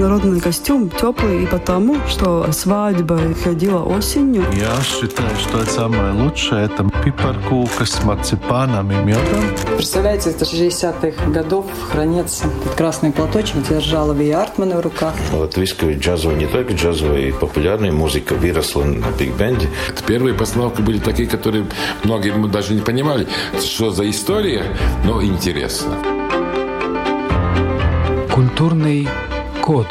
народный 0.00 0.40
костюм 0.40 0.88
теплый 0.88 1.44
и 1.44 1.46
потому, 1.46 1.96
что 2.08 2.50
свадьба 2.52 3.18
ходила 3.44 3.82
осенью. 3.82 4.44
Я 4.52 4.82
считаю, 4.82 5.36
что 5.36 5.60
это 5.60 5.70
самое 5.70 6.12
лучшее. 6.12 6.64
Это 6.64 6.88
пипаркука 7.04 7.84
с 7.84 8.02
марципаном 8.02 8.90
и 8.90 8.96
медом. 9.04 9.22
Представляете, 9.76 10.30
это 10.30 10.44
60-х 10.44 11.30
годов 11.30 11.66
хранится 11.90 12.46
этот 12.46 12.74
красный 12.74 13.12
платочек, 13.12 13.62
держала 13.68 14.12
Ви 14.12 14.30
Артмана 14.30 14.76
в 14.76 14.80
руках. 14.80 15.14
Латвийская 15.32 15.96
джазовая, 15.98 16.36
не 16.36 16.46
только 16.46 16.72
джазовая, 16.72 17.32
популярная 17.32 17.92
музыка 17.92 18.34
выросла 18.34 18.84
на 18.84 19.06
биг-бенде. 19.18 19.68
Первые 20.06 20.34
постановки 20.34 20.80
были 20.80 20.98
такие, 20.98 21.28
которые 21.28 21.66
многие 22.04 22.32
мы 22.32 22.48
даже 22.48 22.74
не 22.74 22.80
понимали, 22.80 23.28
что 23.60 23.90
за 23.90 24.08
история, 24.08 24.64
но 25.04 25.22
интересно. 25.22 25.94
Культурный 28.32 29.08
код. 29.60 29.86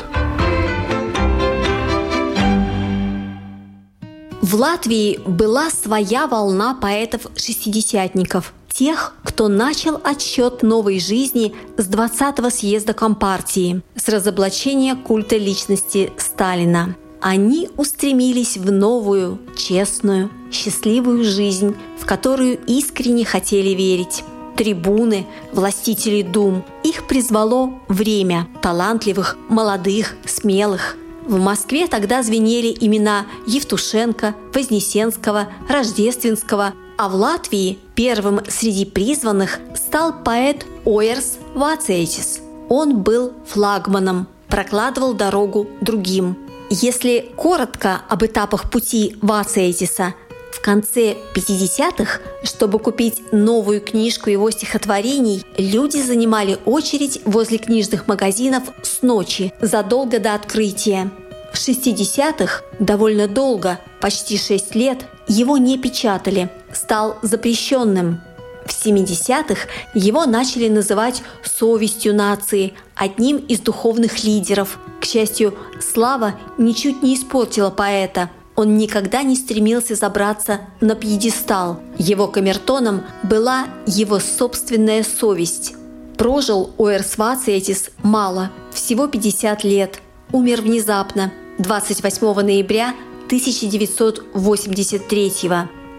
В 4.41 4.55
Латвии 4.55 5.19
была 5.25 5.69
своя 5.69 6.27
волна 6.27 6.73
поэтов-шестидесятников, 6.73 8.53
тех, 8.71 9.15
кто 9.23 9.47
начал 9.47 9.99
отсчет 10.03 10.63
новой 10.63 10.99
жизни 10.99 11.53
с 11.77 11.87
20-го 11.87 12.49
съезда 12.49 12.93
Компартии, 12.93 13.81
с 13.95 14.07
разоблачения 14.09 14.95
культа 14.95 15.37
личности 15.37 16.11
Сталина. 16.17 16.95
Они 17.21 17.69
устремились 17.77 18.57
в 18.57 18.71
новую, 18.71 19.39
честную, 19.57 20.31
счастливую 20.51 21.25
жизнь, 21.25 21.75
в 21.99 22.05
которую 22.05 22.57
искренне 22.65 23.25
хотели 23.25 23.69
верить 23.69 24.23
трибуны, 24.59 25.25
властителей 25.53 26.21
дум. 26.21 26.65
Их 26.83 27.07
призвало 27.07 27.79
время 27.87 28.49
талантливых, 28.61 29.37
молодых, 29.47 30.17
смелых. 30.25 30.97
В 31.25 31.39
Москве 31.39 31.87
тогда 31.87 32.23
звенели 32.23 32.75
имена 32.77 33.25
Евтушенко, 33.47 34.35
Вознесенского, 34.53 35.47
Рождественского, 35.69 36.73
а 36.97 37.07
в 37.07 37.15
Латвии 37.15 37.79
первым 37.95 38.41
среди 38.49 38.83
призванных 38.83 39.59
стал 39.75 40.13
поэт 40.25 40.65
Оерс 40.85 41.37
Вацейтис. 41.55 42.41
Он 42.67 43.01
был 43.01 43.31
флагманом, 43.47 44.27
прокладывал 44.49 45.13
дорогу 45.13 45.69
другим. 45.79 46.37
Если 46.69 47.31
коротко 47.37 48.01
об 48.09 48.25
этапах 48.25 48.69
пути 48.69 49.15
Вацейтиса– 49.21 50.15
в 50.59 50.61
конце 50.61 51.15
50-х, 51.33 52.19
чтобы 52.43 52.79
купить 52.79 53.31
новую 53.31 53.79
книжку 53.79 54.29
его 54.29 54.51
стихотворений, 54.51 55.45
люди 55.57 56.01
занимали 56.01 56.57
очередь 56.65 57.21
возле 57.23 57.57
книжных 57.57 58.07
магазинов 58.07 58.63
с 58.83 59.01
ночи, 59.01 59.53
задолго 59.61 60.19
до 60.19 60.35
открытия. 60.35 61.11
В 61.53 61.55
60-х, 61.55 62.61
довольно 62.77 63.29
долго, 63.29 63.79
почти 64.01 64.37
6 64.37 64.75
лет, 64.75 65.05
его 65.29 65.57
не 65.57 65.77
печатали, 65.77 66.49
стал 66.73 67.17
запрещенным. 67.21 68.21
В 68.65 68.85
70-х 68.85 69.67
его 69.93 70.25
начали 70.25 70.67
называть 70.67 71.23
«совестью 71.43 72.13
нации», 72.13 72.73
одним 72.95 73.37
из 73.37 73.61
духовных 73.61 74.25
лидеров. 74.25 74.77
К 74.99 75.05
счастью, 75.05 75.57
слава 75.79 76.35
ничуть 76.57 77.01
не 77.01 77.15
испортила 77.15 77.69
поэта– 77.69 78.29
он 78.59 78.75
никогда 78.75 79.23
не 79.23 79.37
стремился 79.37 79.95
забраться 79.95 80.59
на 80.81 80.95
пьедестал. 80.95 81.79
Его 81.97 82.27
камертоном 82.27 83.03
была 83.23 83.67
его 83.85 84.19
собственная 84.19 85.05
совесть. 85.05 85.75
Прожил 86.17 86.71
Уэрс 86.77 87.17
Вацетис 87.17 87.91
мало, 88.03 88.51
всего 88.73 89.07
50 89.07 89.63
лет. 89.63 90.01
Умер 90.33 90.63
внезапно, 90.63 91.31
28 91.59 92.41
ноября 92.41 92.93
1983 93.27 95.33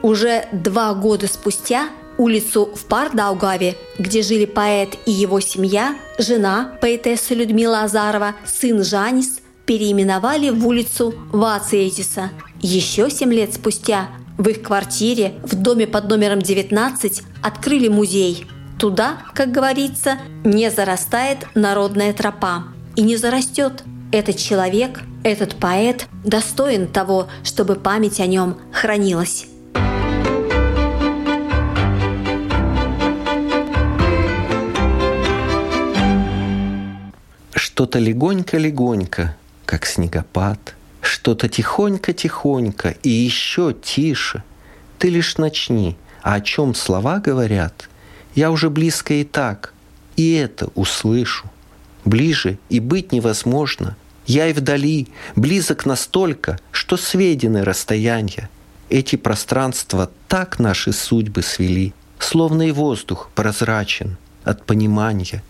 Уже 0.02 0.46
два 0.52 0.92
года 0.92 1.28
спустя 1.28 1.88
улицу 2.18 2.68
в 2.74 2.84
Пардаугаве, 2.84 3.78
где 3.98 4.20
жили 4.20 4.44
поэт 4.44 4.98
и 5.06 5.12
его 5.12 5.40
семья, 5.40 5.96
жена 6.18 6.76
поэтесса 6.82 7.32
Людмила 7.32 7.84
Азарова, 7.84 8.34
сын 8.44 8.84
Жанис– 8.84 9.40
переименовали 9.70 10.50
в 10.50 10.66
улицу 10.66 11.14
Вациэтиса. 11.30 12.30
Еще 12.62 13.08
семь 13.08 13.32
лет 13.32 13.54
спустя 13.54 14.08
в 14.36 14.46
их 14.48 14.62
квартире 14.62 15.34
в 15.42 15.54
доме 15.54 15.86
под 15.86 16.10
номером 16.10 16.40
19 16.42 17.22
открыли 17.42 17.88
музей. 17.88 18.46
Туда, 18.78 19.22
как 19.34 19.50
говорится, 19.50 20.18
не 20.44 20.70
зарастает 20.70 21.46
народная 21.54 22.12
тропа. 22.12 22.64
И 22.96 23.02
не 23.02 23.16
зарастет. 23.16 23.82
Этот 24.12 24.36
человек, 24.36 25.00
этот 25.24 25.56
поэт 25.56 26.06
достоин 26.22 26.86
того, 26.86 27.28
чтобы 27.44 27.76
память 27.76 28.20
о 28.20 28.26
нем 28.26 28.58
хранилась. 28.72 29.46
Что-то 37.54 37.98
легонько-легонько 37.98 39.34
как 39.64 39.86
снегопад, 39.86 40.74
что-то 41.10 41.48
тихонько-тихонько 41.48 42.94
и 43.02 43.10
еще 43.10 43.74
тише. 43.74 44.42
Ты 44.98 45.08
лишь 45.08 45.36
начни, 45.38 45.96
а 46.22 46.34
о 46.34 46.40
чем 46.40 46.74
слова 46.74 47.18
говорят, 47.18 47.88
я 48.34 48.50
уже 48.50 48.70
близко 48.70 49.14
и 49.14 49.24
так, 49.24 49.74
и 50.16 50.34
это 50.34 50.68
услышу. 50.74 51.50
Ближе 52.04 52.58
и 52.68 52.80
быть 52.80 53.12
невозможно. 53.12 53.96
Я 54.26 54.46
и 54.46 54.52
вдали, 54.52 55.08
близок 55.34 55.84
настолько, 55.84 56.58
что 56.70 56.96
сведены 56.96 57.64
расстояния. 57.64 58.48
Эти 58.88 59.16
пространства 59.16 60.10
так 60.28 60.58
наши 60.58 60.92
судьбы 60.92 61.42
свели, 61.42 61.92
словно 62.18 62.68
и 62.68 62.72
воздух 62.72 63.30
прозрачен 63.34 64.16
от 64.44 64.64
понимания. 64.64 65.42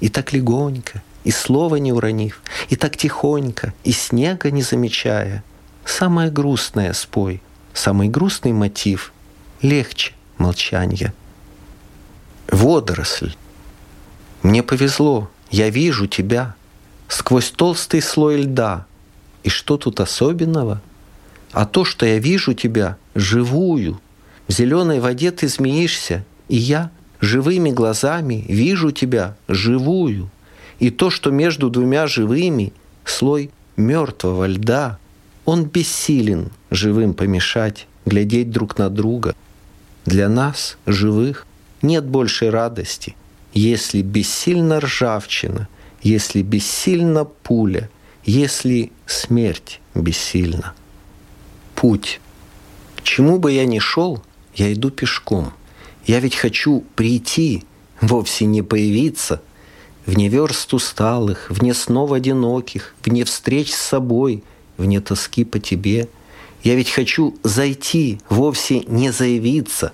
И 0.00 0.08
так 0.08 0.32
легонько, 0.32 1.02
и 1.24 1.30
слова 1.30 1.76
не 1.76 1.92
уронив, 1.92 2.42
и 2.68 2.76
так 2.76 2.96
тихонько, 2.96 3.74
и 3.84 3.92
снега 3.92 4.50
не 4.50 4.62
замечая. 4.62 5.44
Самое 5.84 6.30
грустное 6.30 6.92
спой, 6.92 7.42
самый 7.74 8.08
грустный 8.08 8.52
мотив— 8.52 9.12
легче 9.62 10.12
молчания. 10.38 11.12
Водоросль. 12.48 13.34
Мне 14.42 14.62
повезло, 14.62 15.30
я 15.50 15.70
вижу 15.70 16.06
тебя 16.06 16.54
сквозь 17.08 17.50
толстый 17.50 18.00
слой 18.00 18.42
льда. 18.42 18.86
И 19.42 19.48
что 19.48 19.76
тут 19.76 20.00
особенного? 20.00 20.80
А 21.52 21.66
то, 21.66 21.84
что 21.84 22.06
я 22.06 22.18
вижу 22.18 22.54
тебя 22.54 22.96
живую. 23.14 24.00
В 24.46 24.52
зеленой 24.52 25.00
воде 25.00 25.30
ты 25.30 25.48
змеишься, 25.48 26.24
и 26.48 26.56
я 26.56 26.90
живыми 27.20 27.70
глазами 27.70 28.44
вижу 28.48 28.90
тебя 28.90 29.36
живую 29.48 30.30
и 30.80 30.90
то, 30.90 31.10
что 31.10 31.30
между 31.30 31.70
двумя 31.70 32.06
живыми 32.06 32.72
слой 33.04 33.50
мертвого 33.76 34.46
льда, 34.46 34.98
он 35.44 35.64
бессилен 35.64 36.50
живым 36.70 37.14
помешать, 37.14 37.86
глядеть 38.06 38.50
друг 38.50 38.78
на 38.78 38.88
друга. 38.88 39.36
Для 40.06 40.28
нас, 40.28 40.78
живых, 40.86 41.46
нет 41.82 42.06
большей 42.06 42.50
радости, 42.50 43.14
если 43.52 44.00
бессильна 44.00 44.80
ржавчина, 44.80 45.68
если 46.02 46.42
бессильна 46.42 47.24
пуля, 47.24 47.90
если 48.24 48.90
смерть 49.06 49.80
бессильна. 49.94 50.72
Путь. 51.74 52.20
К 52.96 53.02
чему 53.02 53.38
бы 53.38 53.52
я 53.52 53.66
ни 53.66 53.78
шел, 53.78 54.22
я 54.54 54.72
иду 54.72 54.90
пешком. 54.90 55.52
Я 56.06 56.20
ведь 56.20 56.36
хочу 56.36 56.84
прийти, 56.96 57.64
вовсе 58.00 58.46
не 58.46 58.62
появиться– 58.62 59.42
Вне 60.06 60.28
верст 60.28 60.72
усталых, 60.72 61.50
вне 61.50 61.74
снов 61.74 62.12
одиноких, 62.12 62.94
вне 63.04 63.24
встреч 63.24 63.72
с 63.72 63.78
собой, 63.78 64.42
вне 64.76 65.00
тоски 65.00 65.44
по 65.44 65.58
тебе. 65.58 66.08
Я 66.62 66.74
ведь 66.74 66.90
хочу 66.90 67.36
зайти, 67.42 68.20
вовсе 68.28 68.80
не 68.80 69.12
заявиться, 69.12 69.92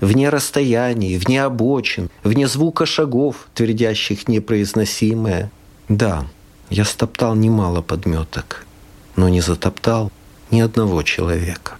вне 0.00 0.28
расстояний, 0.28 1.18
вне 1.18 1.42
обочин, 1.42 2.10
вне 2.24 2.48
звука 2.48 2.86
шагов, 2.86 3.48
твердящих 3.54 4.28
непроизносимое. 4.28 5.50
Да, 5.88 6.26
я 6.68 6.84
стоптал 6.84 7.34
немало 7.34 7.82
подметок, 7.82 8.66
но 9.16 9.28
не 9.28 9.40
затоптал 9.40 10.10
ни 10.50 10.60
одного 10.60 11.02
человека. 11.02 11.79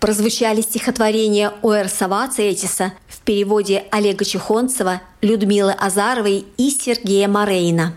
Прозвучали 0.00 0.60
стихотворения 0.60 1.52
Уэрса 1.62 2.08
Вацетиса 2.08 2.92
в 3.08 3.20
переводе 3.20 3.84
Олега 3.90 4.24
Чехонцева, 4.24 5.02
Людмилы 5.22 5.72
Азаровой 5.72 6.46
и 6.56 6.70
Сергея 6.70 7.28
Морейна. 7.28 7.94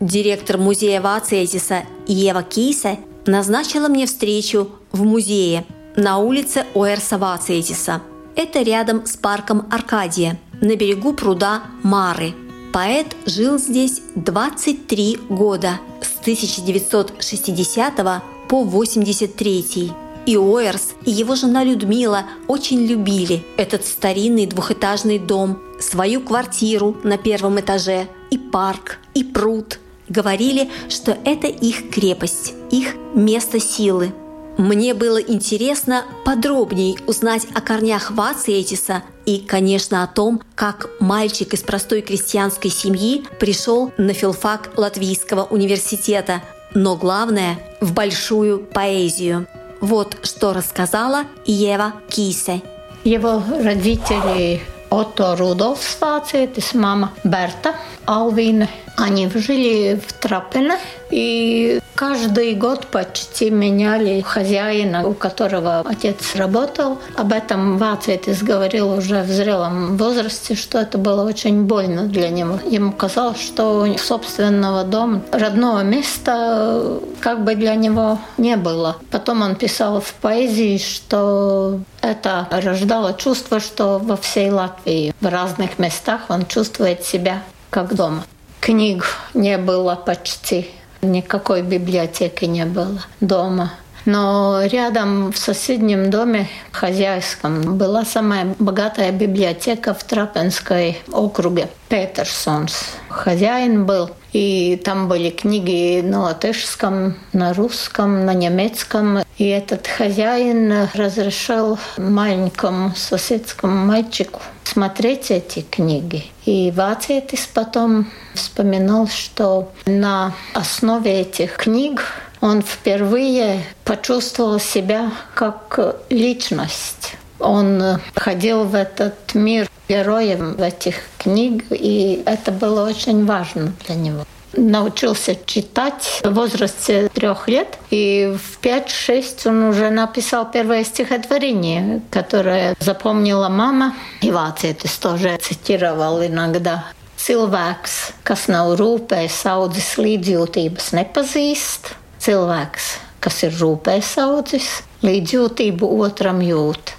Директор 0.00 0.58
музея 0.58 1.00
Вацетиса 1.00 1.84
Ева 2.06 2.42
Кейса 2.42 2.98
назначила 3.26 3.88
мне 3.88 4.06
встречу 4.06 4.70
в 4.90 5.04
музее 5.04 5.64
на 5.96 6.18
улице 6.18 6.66
Уэрса 6.74 7.18
Вацетиса. 7.18 8.02
Это 8.34 8.62
рядом 8.62 9.06
с 9.06 9.16
парком 9.16 9.68
Аркадия, 9.70 10.40
на 10.60 10.74
берегу 10.74 11.12
пруда 11.12 11.62
Мары. 11.82 12.34
Поэт 12.72 13.14
жил 13.26 13.58
здесь 13.58 14.00
23 14.14 15.18
года, 15.28 15.78
с 16.00 16.18
1960 16.20 18.22
по 18.48 18.64
83. 18.64 19.92
И 20.24 20.36
Оэрс, 20.36 20.94
и 21.04 21.10
его 21.10 21.34
жена 21.34 21.64
Людмила 21.64 22.24
очень 22.46 22.86
любили 22.86 23.44
этот 23.56 23.84
старинный 23.84 24.46
двухэтажный 24.46 25.18
дом, 25.18 25.58
свою 25.80 26.20
квартиру 26.20 26.96
на 27.02 27.18
первом 27.18 27.58
этаже, 27.58 28.08
и 28.30 28.38
парк, 28.38 28.98
и 29.14 29.24
пруд. 29.24 29.80
Говорили, 30.08 30.70
что 30.88 31.16
это 31.24 31.48
их 31.48 31.90
крепость, 31.90 32.54
их 32.70 32.94
место 33.14 33.58
силы. 33.58 34.12
Мне 34.58 34.94
было 34.94 35.20
интересно 35.20 36.04
подробнее 36.24 36.96
узнать 37.06 37.46
о 37.54 37.60
корнях 37.60 38.10
Вациэтиса 38.10 39.02
и, 39.24 39.38
конечно, 39.38 40.02
о 40.02 40.06
том, 40.06 40.42
как 40.54 40.90
мальчик 41.00 41.54
из 41.54 41.62
простой 41.62 42.02
крестьянской 42.02 42.70
семьи 42.70 43.24
пришел 43.40 43.92
на 43.96 44.12
филфак 44.12 44.72
Латвийского 44.76 45.44
университета, 45.44 46.42
но 46.74 46.96
главное– 46.96 47.58
в 47.80 47.94
большую 47.94 48.58
поэзию. 48.60 49.46
Вот 49.82 50.16
что 50.22 50.52
рассказала 50.52 51.24
Ева 51.44 51.94
Кисе. 52.08 52.62
Его 53.02 53.42
родители 53.64 54.62
Отто 54.92 55.34
Рудolfs 55.38 55.96
Vācietis, 56.00 56.76
мама 56.76 57.12
Берта 57.24 57.74
Алвина. 58.04 58.68
Они 58.98 59.26
жили 59.34 59.98
в 60.06 60.12
Трапене, 60.12 60.76
и 61.10 61.80
каждый 61.94 62.54
год 62.54 62.86
почти 62.88 63.50
меняли 63.50 64.20
хозяина, 64.20 65.06
у 65.06 65.14
которого 65.14 65.80
отец 65.80 66.34
работал. 66.36 66.98
Об 67.16 67.32
этом 67.32 67.78
Вацветис 67.78 68.42
говорил 68.42 68.92
уже 68.92 69.22
в 69.22 69.28
зрелом 69.28 69.96
возрасте, 69.96 70.54
что 70.54 70.78
это 70.78 70.98
было 70.98 71.22
очень 71.22 71.62
больно 71.62 72.02
для 72.04 72.28
него. 72.28 72.58
Ему 72.66 72.92
казалось, 72.92 73.40
что 73.40 73.86
собственного 73.96 74.84
дома, 74.84 75.22
родного 75.32 75.82
места 75.82 77.00
как 77.20 77.44
бы 77.44 77.54
для 77.54 77.74
него 77.74 78.18
не 78.36 78.56
было. 78.56 78.96
Потом 79.10 79.42
он 79.42 79.54
писал 79.56 80.00
в 80.00 80.12
поэзии, 80.14 80.76
что 80.76 81.80
это 82.00 82.48
рождало 82.50 83.14
чувство, 83.14 83.60
что 83.60 83.98
во 84.02 84.16
всей 84.16 84.50
Латвии, 84.50 84.81
в 84.84 85.26
разных 85.26 85.78
местах 85.78 86.22
он 86.28 86.46
чувствует 86.46 87.04
себя 87.04 87.42
как 87.70 87.94
дома. 87.94 88.24
Книг 88.60 89.04
не 89.34 89.58
было 89.58 89.94
почти, 89.94 90.70
никакой 91.00 91.62
библиотеки 91.62 92.44
не 92.44 92.64
было 92.64 93.02
дома. 93.20 93.72
Но 94.04 94.62
рядом 94.64 95.32
в 95.32 95.38
соседнем 95.38 96.10
доме 96.10 96.48
хозяйском 96.72 97.76
была 97.78 98.04
самая 98.04 98.54
богатая 98.58 99.12
библиотека 99.12 99.94
в 99.94 100.02
Трапенской 100.02 100.98
округе. 101.12 101.68
Петерсонс. 101.88 102.84
Хозяин 103.08 103.86
был. 103.86 104.10
И 104.32 104.80
там 104.82 105.08
были 105.08 105.30
книги 105.30 106.00
на 106.00 106.22
латышском, 106.22 107.16
на 107.32 107.52
русском, 107.52 108.24
на 108.24 108.34
немецком. 108.34 109.20
И 109.38 109.48
этот 109.48 109.86
хозяин 109.86 110.88
разрешил 110.94 111.78
маленькому 111.96 112.94
соседскому 112.94 113.86
мальчику 113.86 114.40
смотреть 114.64 115.30
эти 115.30 115.60
книги. 115.62 116.24
И 116.44 116.72
Вацетис 116.74 117.48
потом 117.52 118.10
вспоминал, 118.34 119.08
что 119.08 119.72
на 119.86 120.32
основе 120.54 121.20
этих 121.20 121.56
книг 121.56 122.02
он 122.40 122.62
впервые 122.62 123.64
почувствовал 123.84 124.58
себя 124.58 125.10
как 125.34 125.96
личность. 126.10 127.14
Он 127.38 128.00
ходил 128.14 128.64
в 128.64 128.74
этот 128.74 129.34
мир 129.34 129.68
героем 129.88 130.54
этих 130.60 130.96
книг, 131.18 131.64
и 131.70 132.22
это 132.26 132.52
было 132.52 132.88
очень 132.88 133.26
важно 133.26 133.72
для 133.86 133.94
него 133.94 134.24
научился 134.53 135.37
читать 135.45 136.21
в 136.23 136.33
возрасте 136.33 137.09
трех 137.13 137.47
лет. 137.47 137.77
И 137.89 138.35
в 138.35 138.57
пять-шесть 138.59 139.45
он 139.45 139.63
уже 139.63 139.89
написал 139.89 140.49
первое 140.49 140.83
стихотворение, 140.83 142.01
которое 142.09 142.75
запомнила 142.79 143.49
мама. 143.49 143.93
И 144.21 144.29
Вācietis 144.29 144.99
тоже 144.99 145.37
цитировал 145.41 146.23
иногда. 146.23 146.85
Cilvēks, 147.17 147.93
kas 148.23 148.45
nav 148.47 148.75
rūpējis 148.77 149.39
audzis 149.49 149.87
līdzjūtības, 149.97 150.91
nepazīst. 150.95 151.89
Cilvēks, 152.23 152.91
kas 153.19 153.41
ir 153.43 153.57
rūpējis 153.57 154.11
audzis, 154.21 154.67
līdzjūtību 155.01 155.89
otram 156.05 156.43
jūt. 156.45 156.93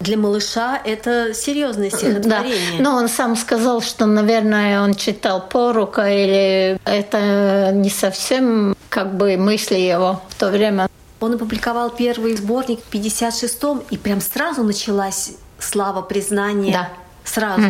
Для 0.00 0.16
малыша 0.16 0.80
это 0.84 1.34
серьезное 1.34 1.90
стихотворение. 1.90 2.78
Да. 2.78 2.82
Но 2.82 2.94
он 2.94 3.08
сам 3.08 3.36
сказал, 3.36 3.82
что, 3.82 4.06
наверное, 4.06 4.80
он 4.80 4.94
читал 4.94 5.40
Порука, 5.40 6.08
или 6.08 6.78
это 6.84 7.72
не 7.72 7.90
совсем 7.90 8.76
как 8.88 9.16
бы 9.16 9.36
мысли 9.36 9.76
его 9.76 10.22
в 10.28 10.34
то 10.36 10.50
время. 10.50 10.88
Он 11.20 11.34
опубликовал 11.34 11.90
первый 11.90 12.36
сборник 12.36 12.80
в 12.88 12.94
56-м, 12.94 13.82
и 13.90 13.96
прям 13.96 14.20
сразу 14.20 14.62
началась 14.62 15.32
слава 15.58 16.02
признания. 16.02 16.72
Да. 16.72 16.88
Сразу. 17.24 17.62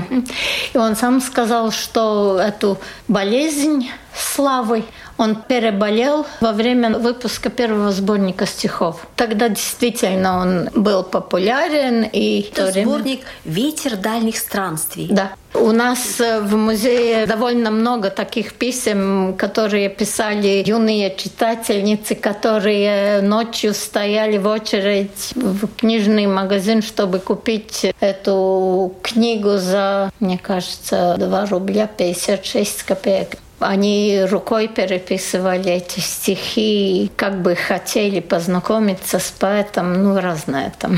И 0.72 0.78
он 0.78 0.94
сам 0.94 1.20
сказал, 1.20 1.72
что 1.72 2.38
эту 2.40 2.78
болезнь 3.08 3.90
славы 4.14 4.84
он 5.19 5.35
переболел 5.35 6.26
во 6.41 6.53
время 6.53 6.97
выпуска 6.97 7.50
первого 7.50 7.91
сборника 7.91 8.47
стихов. 8.47 9.06
Тогда 9.17 9.49
действительно 9.49 10.38
он 10.38 10.69
был 10.75 11.03
популярен. 11.03 12.09
И 12.11 12.49
Это 12.53 12.70
сборник 12.70 13.23
«Ветер 13.44 13.97
дальних 13.97 14.38
странствий». 14.38 15.09
Да. 15.11 15.32
У 15.55 15.73
нас 15.73 16.20
в 16.20 16.56
музее 16.56 17.26
довольно 17.26 17.70
много 17.70 18.11
таких 18.11 18.53
писем, 18.55 19.35
которые 19.37 19.88
писали 19.88 20.62
юные 20.65 21.15
читательницы, 21.17 22.15
которые 22.15 23.23
ночью 23.23 23.75
стояли 23.75 24.38
в 24.38 24.47
очередь 24.47 25.32
в 25.35 25.67
книжный 25.76 26.26
магазин, 26.26 26.82
чтобы 26.82 27.19
купить 27.19 27.87
эту 27.99 28.94
книгу 29.03 29.56
за, 29.56 30.12
мне 30.20 30.38
кажется, 30.38 31.17
2 31.19 31.47
рубля 31.47 31.88
56 31.88 32.82
копеек. 32.85 33.38
Они 33.60 34.25
рукой 34.31 34.69
переписывали 34.69 35.70
эти 35.72 35.99
стихи, 35.99 37.10
как 37.16 37.43
бы 37.43 37.56
хотели 37.56 38.20
познакомиться 38.20 39.19
с 39.19 39.32
поэтом, 39.32 39.93
ну, 40.05 40.20
разное 40.20 40.72
там. 40.78 40.96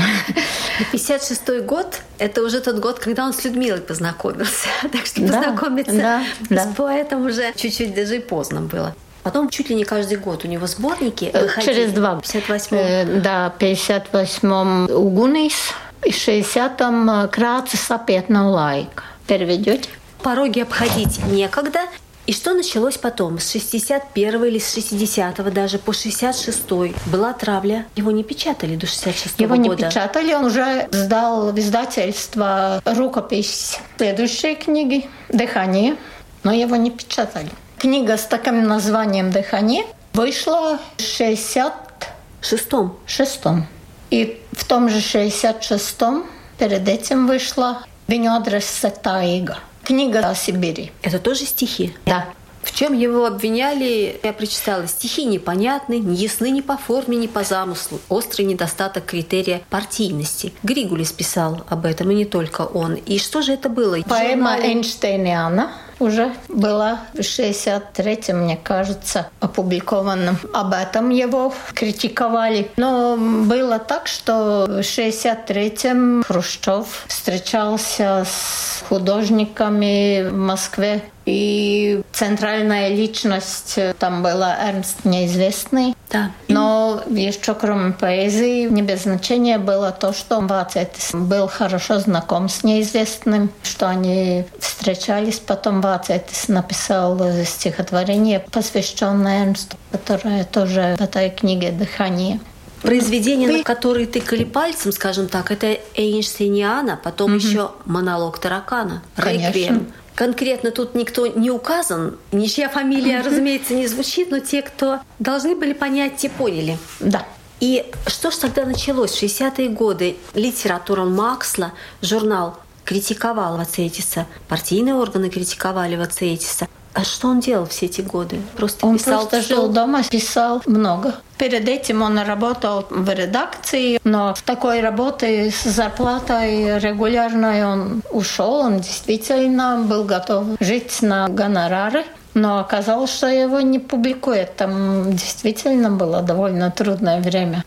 56 0.91 1.61
год– 1.65 2.01
это 2.19 2.43
уже 2.43 2.61
тот 2.61 2.77
год, 2.79 2.99
когда 2.99 3.25
он 3.25 3.33
с 3.33 3.43
Людмилой 3.43 3.81
познакомился. 3.81 4.67
Так 4.91 5.05
что 5.05 5.21
Да, 5.21 5.37
познакомиться 5.37 5.93
да, 5.93 6.23
да. 6.49 6.63
с 6.65 6.75
поэтом 6.75 7.25
уже 7.25 7.51
чуть-чуть 7.55 7.95
даже 7.95 8.17
и 8.17 8.19
поздно 8.19 8.61
было. 8.61 8.95
Потом 9.23 9.49
чуть 9.49 9.69
ли 9.69 9.75
не 9.75 9.83
каждый 9.83 10.17
год 10.17 10.45
у 10.45 10.47
него 10.47 10.67
сборники 10.67 11.31
выходили. 11.33 11.73
Через 11.73 11.91
два. 11.93 12.15
В 12.15 12.21
58 12.21 12.77
Э, 12.77 13.05
Да, 13.21 13.53
58-м 13.59 14.89
Угунис 14.89 15.73
и 16.03 16.09
60-м 16.09 17.09
Крācis 17.27 17.77
сапетна 17.77 18.49
лайка. 18.49 19.03
Переведете? 19.27 19.89
Пороги 20.23 20.59
обходить 20.59 21.23
некогда. 21.25 21.81
И 22.27 22.33
что 22.33 22.53
началось 22.53 22.97
потом? 22.97 23.39
С 23.39 23.51
61 23.51 24.43
или 24.45 24.59
с 24.59 24.73
60 24.73 25.53
даже 25.53 25.79
по 25.79 25.91
66 25.91 26.71
была 27.07 27.33
травля. 27.33 27.85
Его 27.95 28.11
не 28.11 28.23
печатали 28.23 28.75
до 28.75 28.85
66 28.85 29.39
Его 29.39 29.55
не 29.55 29.69
года. 29.69 29.87
печатали, 29.87 30.33
он 30.33 30.45
уже 30.45 30.87
сдал 30.91 31.51
в 31.51 31.59
издательство 31.59 32.81
рукопись 32.85 33.79
следующей 33.97 34.55
книги 34.55 35.09
«Дыхание», 35.29 35.95
но 36.43 36.51
его 36.51 36.75
не 36.75 36.91
печатали. 36.91 37.49
Книга 37.77 38.17
с 38.17 38.25
таким 38.25 38.67
названием 38.67 39.31
«Дыхание» 39.31 39.85
вышла 40.13 40.79
в 40.97 41.01
66-м. 41.01 42.93
Шестом. 43.05 43.67
И 44.11 44.41
в 44.51 44.65
том 44.65 44.89
же 44.89 44.99
66-м 44.99 46.25
перед 46.59 46.87
этим 46.87 47.27
вышла 47.27 47.83
«Viņu 48.07 48.43
adrese 48.43 48.91
Taiga». 49.01 49.57
Книга 49.91 50.19
о 50.19 50.33
Сибири. 50.33 50.89
Это 51.01 51.19
тоже 51.19 51.43
стихи. 51.43 51.93
Да. 52.05 52.29
В 52.63 52.73
чем 52.73 52.93
его 52.93 53.25
обвиняли, 53.25 54.19
я 54.23 54.33
прочитала, 54.33 54.87
стихи 54.87 55.25
непонятны, 55.25 55.99
не 55.99 56.15
ясны 56.15 56.51
ни 56.51 56.61
по 56.61 56.77
форме, 56.77 57.17
ни 57.17 57.27
по 57.27 57.43
замыслу, 57.43 57.99
острый 58.09 58.43
недостаток 58.43 59.05
критерия 59.05 59.61
партийности. 59.69 60.53
Григулис 60.63 61.11
писал 61.11 61.63
об 61.69 61.85
этом, 61.85 62.11
и 62.11 62.15
не 62.15 62.25
только 62.25 62.61
он. 62.61 62.95
И 62.95 63.17
что 63.17 63.41
же 63.41 63.53
это 63.53 63.69
было? 63.69 63.97
Поэма 64.01 64.57
Журналы- 64.57 64.63
Эйнштейниана 64.65 65.71
уже 65.99 66.33
была 66.47 67.01
в 67.13 67.19
63-м, 67.19 68.43
мне 68.43 68.57
кажется, 68.57 69.29
опубликована. 69.39 70.35
Об 70.53 70.73
этом 70.73 71.09
его 71.09 71.53
критиковали. 71.73 72.71
Но 72.77 73.17
было 73.17 73.79
так, 73.79 74.07
что 74.07 74.65
в 74.67 74.79
63-м 74.79 76.23
Хрущев 76.23 77.05
встречался 77.07 78.25
с 78.25 78.83
художниками 78.89 80.27
в 80.27 80.35
Москве 80.35 81.03
И 81.25 82.01
центральная 82.11 82.89
личность 82.89 83.77
там 83.99 84.23
была 84.23 84.57
Эрнст 84.67 85.05
Неизвестный. 85.05 85.95
Да. 86.09 86.31
Но 86.47 87.03
еще 87.09 87.53
кроме 87.53 87.93
поэзии 87.93 88.67
не 88.67 88.81
без 88.81 89.03
значения 89.03 89.57
было 89.57 89.91
то, 89.91 90.13
что 90.13 90.39
Вацетис 90.41 91.11
был 91.13 91.47
хорошо 91.47 91.99
знаком 91.99 92.49
с 92.49 92.63
Неизвестным, 92.63 93.49
что 93.63 93.87
они 93.87 94.45
встречались. 94.59 95.39
Потом 95.39 95.81
Вацетис 95.81 96.47
написал 96.47 97.19
стихотворение, 97.45 98.39
посвященное 98.51 99.45
Эрнсту, 99.45 99.77
которое 99.91 100.43
тоже 100.43 100.95
в 100.97 101.01
этой 101.01 101.29
книге 101.29 101.71
«Дыхание». 101.71 102.39
Произведение, 102.81 103.47
на 103.47 103.63
которое 103.63 104.07
тыкали 104.07 104.43
пальцем, 104.43 104.91
скажем 104.91 105.27
так, 105.27 105.51
это 105.51 105.77
Эйнштейниана, 105.95 106.99
потом 107.01 107.35
угу. 107.35 107.39
еще 107.39 107.71
монолог 107.85 108.39
таракана. 108.39 109.03
Конечно. 109.15 109.47
Реквием. 109.47 109.93
Конкретно 110.15 110.71
тут 110.71 110.93
никто 110.93 111.27
не 111.27 111.49
указан, 111.51 112.17
ничья 112.31 112.69
фамилия, 112.69 113.21
разумеется, 113.21 113.73
не 113.73 113.87
звучит, 113.87 114.29
но 114.29 114.39
те, 114.39 114.61
кто 114.61 114.99
должны 115.19 115.55
были 115.55 115.73
понять, 115.73 116.17
те 116.17 116.29
поняли. 116.29 116.77
Да. 116.99 117.25
И 117.59 117.85
что 118.07 118.31
ж 118.31 118.35
тогда 118.35 118.65
началось? 118.65 119.11
В 119.11 119.23
60-е 119.23 119.69
годы 119.69 120.17
литература 120.33 121.05
Максла, 121.05 121.73
журнал 122.01 122.57
критиковал 122.83 123.57
Вацетиса, 123.57 124.27
партийные 124.47 124.95
органы 124.95 125.29
критиковали 125.29 125.95
Вацетиса. 125.95 126.67
А 126.93 127.03
что 127.03 127.29
он 127.29 127.39
делал 127.39 127.65
все 127.65 127.85
эти 127.85 128.01
годы? 128.01 128.41
Просто 128.57 128.85
он 128.85 128.97
писал 128.97 129.27
просто 129.27 129.41
жил 129.41 129.69
дома, 129.69 130.03
писал 130.03 130.61
много. 130.65 131.15
Перед 131.37 131.67
этим 131.67 132.01
он 132.01 132.19
работал 132.19 132.85
в 132.89 133.09
редакции, 133.09 133.99
но 134.03 134.33
в 134.35 134.41
такой 134.41 134.81
работы 134.81 135.51
с 135.51 135.63
зарплатой 135.63 136.79
регулярной 136.79 137.65
он 137.65 138.03
ушел. 138.11 138.55
Он 138.55 138.79
действительно 138.79 139.83
был 139.87 140.03
готов 140.03 140.45
жить 140.59 141.01
на 141.01 141.27
гонорары. 141.29 142.03
Но 142.33 142.59
оказалось, 142.59 143.11
что 143.13 143.27
его 143.27 143.59
не 143.59 143.79
публикуют. 143.79 144.55
Там 144.55 145.11
действительно 145.11 145.91
было 145.91 146.21
довольно 146.21 146.71
трудное 146.71 147.19
время. 147.19 147.65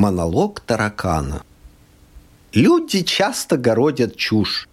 Монолог 0.00 0.60
таракана. 0.60 1.42
Люди 2.54 3.02
часто 3.02 3.58
городят 3.58 4.16
чушь. 4.16 4.66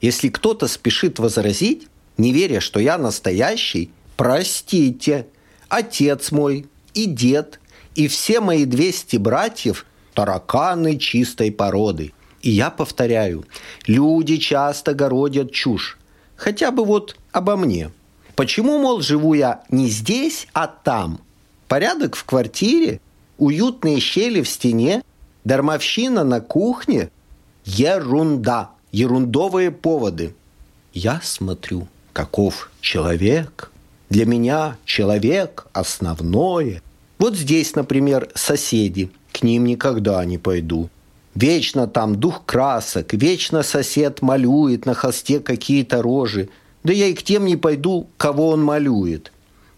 Если 0.00 0.30
кто-то 0.30 0.68
спешит 0.68 1.18
возразить, 1.18 1.88
не 2.16 2.32
веря, 2.32 2.60
что 2.60 2.80
я 2.80 2.96
настоящий, 2.96 3.90
простите, 4.16 5.26
отец 5.68 6.32
мой 6.32 6.66
и 6.94 7.04
дед, 7.04 7.60
и 7.94 8.08
все 8.08 8.40
мои 8.40 8.64
200 8.64 9.18
братьев– 9.18 9.84
тараканы 10.14 10.96
чистой 10.96 11.52
породы. 11.52 12.14
И 12.40 12.48
я 12.48 12.70
повторяю, 12.70 13.44
люди 13.86 14.38
часто 14.38 14.94
городят 14.94 15.52
чушь. 15.52 15.98
Хотя 16.36 16.70
бы 16.70 16.86
вот 16.86 17.18
обо 17.32 17.56
мне. 17.56 17.90
Почему, 18.34 18.78
мол, 18.78 19.02
живу 19.02 19.34
я 19.34 19.62
не 19.68 19.90
здесь, 19.90 20.46
а 20.54 20.68
там? 20.68 21.20
Порядок 21.68 22.16
в 22.16 22.24
квартире– 22.24 23.02
уютные 23.40 23.98
щели 23.98 24.42
в 24.42 24.48
стене, 24.48 25.02
дармовщина 25.44 26.22
на 26.24 26.40
кухне– 26.40 27.10
ерунда, 27.64 28.70
ерундовые 28.92 29.70
поводы. 29.70 30.34
Я 30.92 31.20
смотрю, 31.22 31.88
каков 32.12 32.70
человек. 32.80 33.70
Для 34.08 34.26
меня 34.26 34.76
человек– 34.84 35.66
основное. 35.72 36.82
Вот 37.18 37.36
здесь, 37.36 37.74
например, 37.74 38.28
соседи. 38.34 39.10
К 39.32 39.42
ним 39.42 39.64
никогда 39.64 40.24
не 40.24 40.38
пойду. 40.38 40.88
Вечно 41.34 41.86
там 41.86 42.16
дух 42.16 42.44
красок, 42.44 43.12
вечно 43.12 43.62
сосед 43.62 44.20
малюет 44.20 44.84
на 44.84 44.94
холсте 44.94 45.38
какие-то 45.38 46.02
рожи. 46.02 46.48
Да 46.82 46.92
я 46.92 47.06
и 47.06 47.14
к 47.14 47.22
тем 47.22 47.44
не 47.44 47.56
пойду, 47.56 48.08
кого 48.16 48.48
он 48.48 48.64
малюет. 48.64 49.32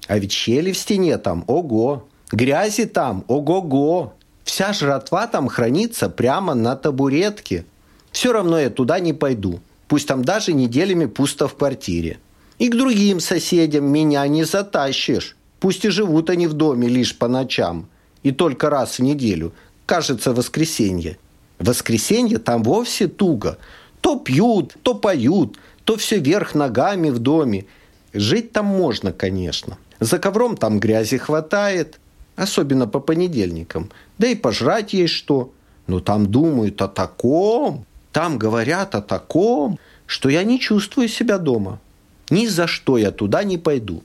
А 0.08 0.18
ведь 0.18 0.32
щели 0.32 0.72
в 0.72 0.78
стене 0.78 1.18
там, 1.18 1.44
ого, 1.46 2.08
Грязи 2.32 2.86
там, 2.86 3.24
ого-го. 3.28 4.14
Вся 4.44 4.72
жратва 4.72 5.26
там 5.26 5.48
хранится 5.48 6.08
прямо 6.08 6.54
на 6.54 6.76
табуретке. 6.76 7.64
Все 8.10 8.32
равно 8.32 8.58
я 8.58 8.70
туда 8.70 9.00
не 9.00 9.12
пойду. 9.12 9.60
Пусть 9.86 10.08
там 10.08 10.24
даже 10.24 10.54
неделями 10.54 11.04
пусто 11.04 11.46
в 11.46 11.54
квартире. 11.54 12.18
И 12.58 12.68
к 12.68 12.74
другим 12.74 13.20
соседям 13.20 13.84
меня 13.84 14.26
не 14.26 14.44
затащишь. 14.44 15.36
Пусть 15.60 15.84
и 15.84 15.90
живут 15.90 16.30
они 16.30 16.46
в 16.46 16.54
доме 16.54 16.88
лишь 16.88 17.16
по 17.16 17.28
ночам. 17.28 17.88
И 18.22 18.32
только 18.32 18.70
раз 18.70 18.98
в 18.98 19.02
неделю. 19.02 19.52
Кажется, 19.84 20.32
воскресенье. 20.32 21.18
воскресенье 21.58 22.38
там 22.38 22.62
вовсе 22.62 23.08
туго. 23.08 23.58
То 24.00 24.18
пьют, 24.18 24.74
то 24.82 24.94
поют, 24.94 25.58
то 25.84 25.96
все 25.96 26.18
вверх 26.18 26.54
ногами 26.54 27.10
в 27.10 27.18
доме. 27.18 27.66
Жить 28.12 28.52
там 28.52 28.66
можно, 28.66 29.12
конечно. 29.12 29.76
За 30.00 30.18
ковром 30.18 30.56
там 30.56 30.80
грязи 30.80 31.18
хватает, 31.18 32.00
особенно 32.36 32.86
по 32.86 33.00
понедельникам. 33.00 33.90
Да 34.18 34.26
и 34.26 34.34
пожрать 34.34 34.92
есть 34.92 35.14
что. 35.14 35.52
Но 35.86 36.00
там 36.00 36.26
думают 36.26 36.80
о 36.80 36.88
таком, 36.88 37.84
там 38.12 38.38
говорят 38.38 38.94
о 38.94 39.02
таком, 39.02 39.78
что 40.06 40.28
я 40.28 40.44
не 40.44 40.60
чувствую 40.60 41.08
себя 41.08 41.38
дома. 41.38 41.80
Ни 42.30 42.46
за 42.46 42.66
что 42.66 42.98
я 42.98 43.10
туда 43.10 43.42
не 43.44 43.58
пойду. 43.58 44.02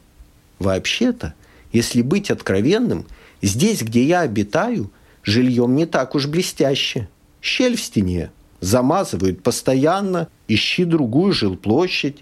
Вообще-то, 0.59 1.33
если 1.71 2.01
быть 2.01 2.31
откровенным, 2.31 3.05
здесь, 3.41 3.83
где 3.83 4.03
я 4.03 4.21
обитаю, 4.21 4.91
жильем 5.23 5.75
не 5.75 5.85
так 5.85 6.15
уж 6.15 6.27
блестяще. 6.27 7.07
Щель 7.41 7.77
в 7.77 7.81
стене. 7.81 8.31
Замазывают 8.59 9.43
постоянно, 9.43 10.27
ищи 10.47 10.83
другую 10.83 11.31
жилплощадь. 11.31 12.19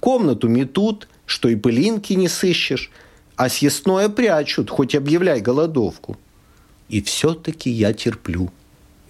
Комнату 0.00 0.48
метут, 0.48 1.08
что 1.26 1.48
и 1.48 1.54
пылинки 1.56 2.12
не 2.14 2.28
сыщешь– 2.28 2.90
а 3.36 3.48
съестное 3.48 4.08
прячут, 4.08 4.70
хоть 4.70 4.94
объявляй 4.94 5.40
голодовку. 5.40 6.16
И 6.88 7.02
все-таки 7.02 7.70
я 7.70 7.92
терплю. 7.92 8.50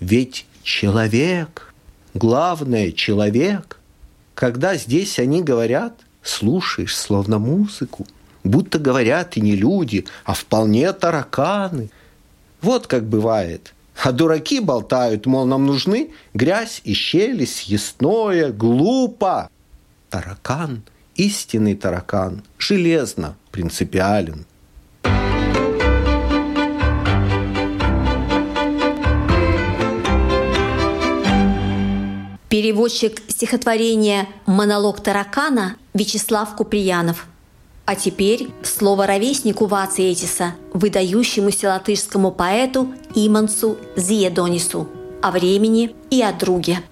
Ведь 0.01 0.47
человек, 0.63 1.73
главное 2.15 2.93
человек, 2.93 3.79
когда 4.35 4.77
здесь 4.77 5.19
они 5.19 5.43
говорят, 5.43 5.95
слушаешь 6.23 6.97
словно 6.97 7.39
музыку, 7.39 8.07
будто 8.43 8.79
говорят 8.79 9.37
и 9.37 9.41
не 9.41 9.55
люди, 9.55 10.07
а 10.25 10.35
вполне 10.35 10.93
тараканы. 10.93 11.91
Вот 12.61 12.87
как 12.87 13.05
бывает. 13.05 13.73
А 14.03 14.13
дураки 14.13 14.61
болтают, 14.61 15.27
мол, 15.27 15.47
нам 15.47 15.67
нужны 15.67 16.11
грязь 16.35 16.83
и 16.85 16.93
щели, 16.93 17.45
съестное, 17.45 18.53
глупо. 18.53 19.49
Таракан– 20.11 20.83
истинный 21.15 21.75
таракан, 21.75 22.43
железно 22.59 23.37
принципиален. 23.57 24.45
Переводчик 32.51 33.23
стихотворения 33.29 34.27
«Монолог 34.45 35.01
таракана» 35.01 35.77
Вячеслав 35.95 36.55
Куприянов. 36.55 37.27
А 37.87 37.95
теперь 37.95 38.49
слово 38.63 39.07
ровеснику 39.07 39.65
Вациэтиса, 39.65 40.55
выдающемуся 40.75 41.69
латышскому 41.69 42.33
поэту 42.33 42.93
Имансу 43.15 43.79
Зиедонису 43.97 44.87
о 45.23 45.31
времени 45.31 45.95
и 46.11 46.21
о 46.21 46.33
друге. 46.33 46.83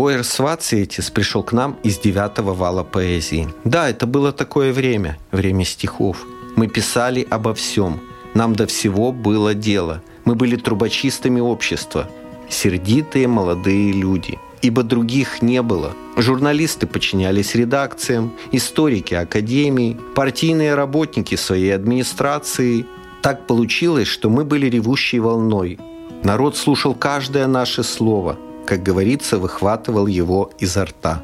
Оэр 0.00 0.24
Свациетис 0.24 1.10
пришел 1.10 1.42
к 1.42 1.52
нам 1.52 1.76
из 1.82 1.98
девятого 1.98 2.54
вала 2.54 2.84
поэзии. 2.84 3.48
Да, 3.64 3.90
это 3.90 4.06
было 4.06 4.32
такое 4.32 4.72
время, 4.72 5.18
время 5.30 5.66
стихов. 5.66 6.24
Мы 6.56 6.68
писали 6.68 7.26
обо 7.28 7.52
всем. 7.52 8.00
Нам 8.32 8.56
до 8.56 8.66
всего 8.66 9.12
было 9.12 9.52
дело. 9.52 10.02
Мы 10.24 10.36
были 10.36 10.56
трубочистами 10.56 11.38
общества. 11.40 12.08
Сердитые 12.48 13.28
молодые 13.28 13.92
люди. 13.92 14.38
Ибо 14.62 14.84
других 14.84 15.42
не 15.42 15.60
было. 15.60 15.92
Журналисты 16.16 16.86
подчинялись 16.86 17.54
редакциям, 17.54 18.32
историки– 18.52 19.12
академии, 19.26 19.98
партийные 20.14 20.76
работники– 20.76 21.34
своей 21.36 21.74
администрации. 21.74 22.86
Так 23.20 23.46
получилось, 23.46 24.08
что 24.08 24.30
мы 24.30 24.46
были 24.46 24.64
ревущей 24.64 25.18
волной. 25.18 25.78
Народ 26.22 26.56
слушал 26.56 26.94
каждое 26.94 27.46
наше 27.46 27.82
слово– 27.82 28.38
как 28.70 28.84
говорится, 28.84 29.38
выхватывал 29.38 30.06
его 30.06 30.52
изо 30.60 30.84
рта. 30.84 31.20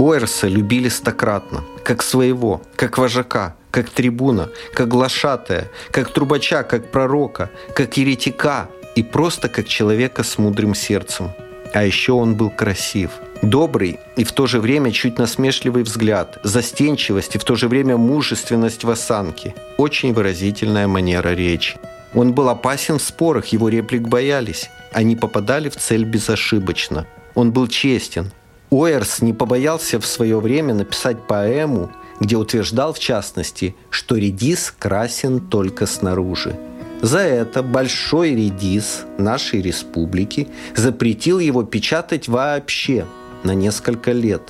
Уэрса 0.00 0.48
любили 0.48 0.88
стократно, 0.88 1.62
как 1.84 2.02
своего, 2.02 2.62
как 2.74 2.98
вожака, 2.98 3.54
как 3.70 3.90
трибуна, 3.90 4.48
как 4.74 4.88
глашатая, 4.88 5.68
как 5.92 6.12
трубача, 6.12 6.64
как 6.64 6.90
пророка, 6.90 7.48
как 7.76 7.96
еретика 7.96 8.68
и 8.96 9.04
просто 9.04 9.48
как 9.48 9.68
человека 9.68 10.24
с 10.24 10.36
мудрым 10.36 10.74
сердцем. 10.74 11.30
А 11.72 11.84
еще 11.84 12.10
он 12.12 12.34
был 12.34 12.50
красив. 12.50 13.10
Добрый 13.40 14.00
и 14.16 14.24
в 14.24 14.32
то 14.32 14.48
же 14.48 14.58
время 14.58 14.90
чуть 14.90 15.16
насмешливый 15.16 15.84
взгляд, 15.84 16.40
застенчивость 16.42 17.36
и 17.36 17.38
в 17.38 17.44
то 17.44 17.54
же 17.54 17.68
время 17.68 17.98
мужественность 17.98 18.82
в 18.82 18.90
осанке. 18.90 19.54
Очень 19.76 20.12
выразительная 20.12 20.88
манера 20.88 21.34
речи. 21.34 21.76
Он 22.14 22.32
был 22.32 22.48
опасен 22.48 22.98
в 22.98 23.02
спорах, 23.02 23.46
его 23.46 23.68
реплик 23.68 24.02
боялись. 24.08 24.70
Они 24.92 25.16
попадали 25.16 25.68
в 25.68 25.76
цель 25.76 26.04
безошибочно. 26.04 27.06
Он 27.34 27.52
был 27.52 27.68
честен. 27.68 28.32
Уэрс 28.70 29.22
не 29.22 29.32
побоялся 29.32 29.98
в 30.00 30.06
свое 30.06 30.38
время 30.40 30.74
написать 30.74 31.26
поэму, 31.26 31.90
где 32.20 32.36
утверждал 32.36 32.92
в 32.92 32.98
частности, 32.98 33.74
что 33.90 34.16
редис 34.16 34.72
красен 34.78 35.40
только 35.40 35.86
снаружи. 35.86 36.56
За 37.02 37.20
это 37.20 37.62
Большой 37.62 38.34
редис 38.34 39.04
нашей 39.16 39.62
республики 39.62 40.48
запретил 40.76 41.38
его 41.38 41.62
печатать 41.62 42.28
вообще 42.28 43.06
на 43.42 43.54
несколько 43.54 44.12
лет. 44.12 44.42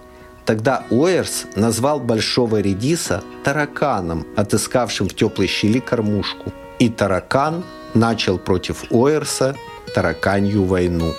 Тогда 0.44 0.84
Уэрс 0.90 1.46
назвал 1.54 2.00
Большого 2.00 2.60
редиса 2.60 3.22
тараканом, 3.44 4.26
отыскавшим 4.36 5.08
в 5.08 5.14
теплой 5.14 5.46
щели 5.46 5.78
кормушку. 5.78 6.52
И 6.80 6.88
таракан 6.88 7.62
начал 7.94 8.36
против 8.36 8.84
Уэрса 8.90 9.54
тараканью 9.94 10.64
войну. 10.64 11.12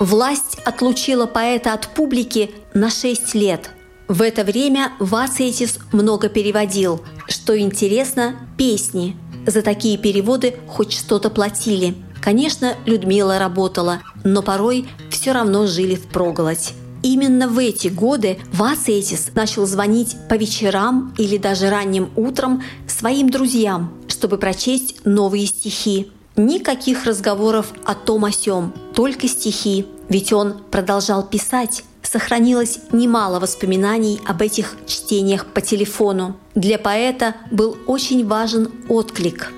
Власть 0.00 0.58
отлучила 0.64 1.26
поэта 1.26 1.72
от 1.72 1.88
публики 1.88 2.50
на 2.74 2.90
6 2.90 3.34
лет. 3.34 3.70
В 4.08 4.22
это 4.22 4.44
время 4.44 4.92
Вацетис 4.98 5.78
много 5.92 6.28
переводил. 6.28 7.00
Что 7.28 7.58
интересно, 7.58 8.36
песни. 8.58 9.16
За 9.46 9.62
такие 9.62 9.96
переводы 9.98 10.56
хоть 10.66 10.92
что-то 10.92 11.30
платили. 11.30 11.94
Конечно, 12.20 12.74
Людмила 12.86 13.38
работала, 13.38 14.00
но 14.24 14.42
порой 14.42 14.86
все 15.10 15.32
равно 15.32 15.66
жили 15.66 15.94
в 15.94 16.06
проголодь. 16.06 16.72
Именно 17.02 17.48
в 17.48 17.58
эти 17.58 17.88
годы 17.88 18.38
Вацетис 18.50 19.28
начал 19.34 19.66
звонить 19.66 20.16
по 20.30 20.34
вечерам 20.34 21.14
или 21.18 21.36
даже 21.36 21.68
ранним 21.68 22.10
утром 22.16 22.62
своим 22.86 23.28
друзьям, 23.28 23.92
чтобы 24.08 24.38
прочесть 24.38 25.04
новые 25.04 25.46
стихи. 25.46 26.10
Никаких 26.36 27.04
разговоров 27.04 27.72
о 27.84 27.94
том 27.94 28.24
о 28.24 28.32
сём, 28.32 28.72
только 28.92 29.28
стихи. 29.28 29.86
Ведь 30.08 30.32
он 30.32 30.54
продолжал 30.70 31.22
писать. 31.22 31.84
Сохранилось 32.02 32.80
немало 32.90 33.38
воспоминаний 33.38 34.20
об 34.26 34.42
этих 34.42 34.76
чтениях 34.86 35.46
по 35.46 35.60
телефону. 35.60 36.36
Для 36.56 36.78
поэта 36.78 37.36
был 37.52 37.76
очень 37.86 38.26
важен 38.26 38.72
отклик. 38.88 39.52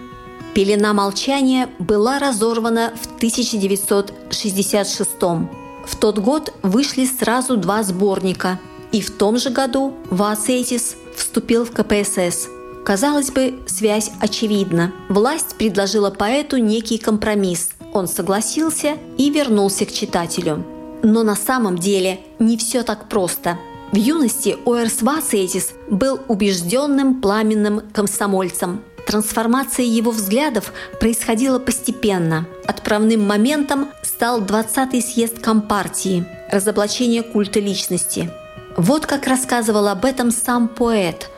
Пелена 0.54 0.92
молчания 0.92 1.71
была 1.78 2.18
разорвана 2.18 2.92
в 3.02 3.06
1966 3.16 5.09
В 5.21 5.97
тот 5.99 6.18
год 6.18 6.52
вышли 6.62 7.06
сразу 7.06 7.56
два 7.56 7.83
сборника. 7.83 8.61
И 8.92 9.00
в 9.00 9.11
том 9.11 9.38
же 9.38 9.49
году 9.49 9.95
Васетис 10.11 10.97
вступил 11.16 11.64
в 11.64 11.73
КПСС– 11.73 12.49
Казалось 12.87 13.33
бы, 13.33 13.59
связь 13.66 14.12
очевидна. 14.21 14.93
Власть 15.09 15.57
предложила 15.59 16.12
поэту 16.12 16.59
некий 16.59 16.99
компромисс. 16.99 17.71
Он 17.93 18.07
согласился 18.07 18.97
и 19.19 19.28
вернулся 19.28 19.87
к 19.87 19.93
читателю. 19.93 20.64
Но 21.02 21.25
на 21.25 21.35
самом 21.35 21.78
деле 21.78 22.21
не 22.38 22.57
все 22.57 22.85
так 22.85 23.09
просто. 23.09 23.59
В 23.90 23.97
юности 23.97 24.57
Оэрс 24.64 25.02
Васетис 25.02 25.73
был 25.90 26.21
убежденным 26.28 27.21
пламенным 27.21 27.83
комсомольцем. 27.93 28.83
Трансформация 29.05 29.85
его 29.85 30.12
взглядов 30.12 30.73
происходила 31.00 31.59
постепенно. 31.59 32.47
Отправным 32.69 33.26
моментом 33.26 33.88
стал 34.05 34.43
20-й 34.43 35.02
съезд 35.02 35.40
Компартии– 35.40 36.25
разоблачение 36.52 37.25
культа 37.25 37.59
личности. 37.59 38.31
Вот 38.76 39.07
как 39.07 39.26
рассказывал 39.26 39.88
об 39.88 40.05
этом 40.05 40.31
сам 40.31 40.69
поэт– 40.69 41.31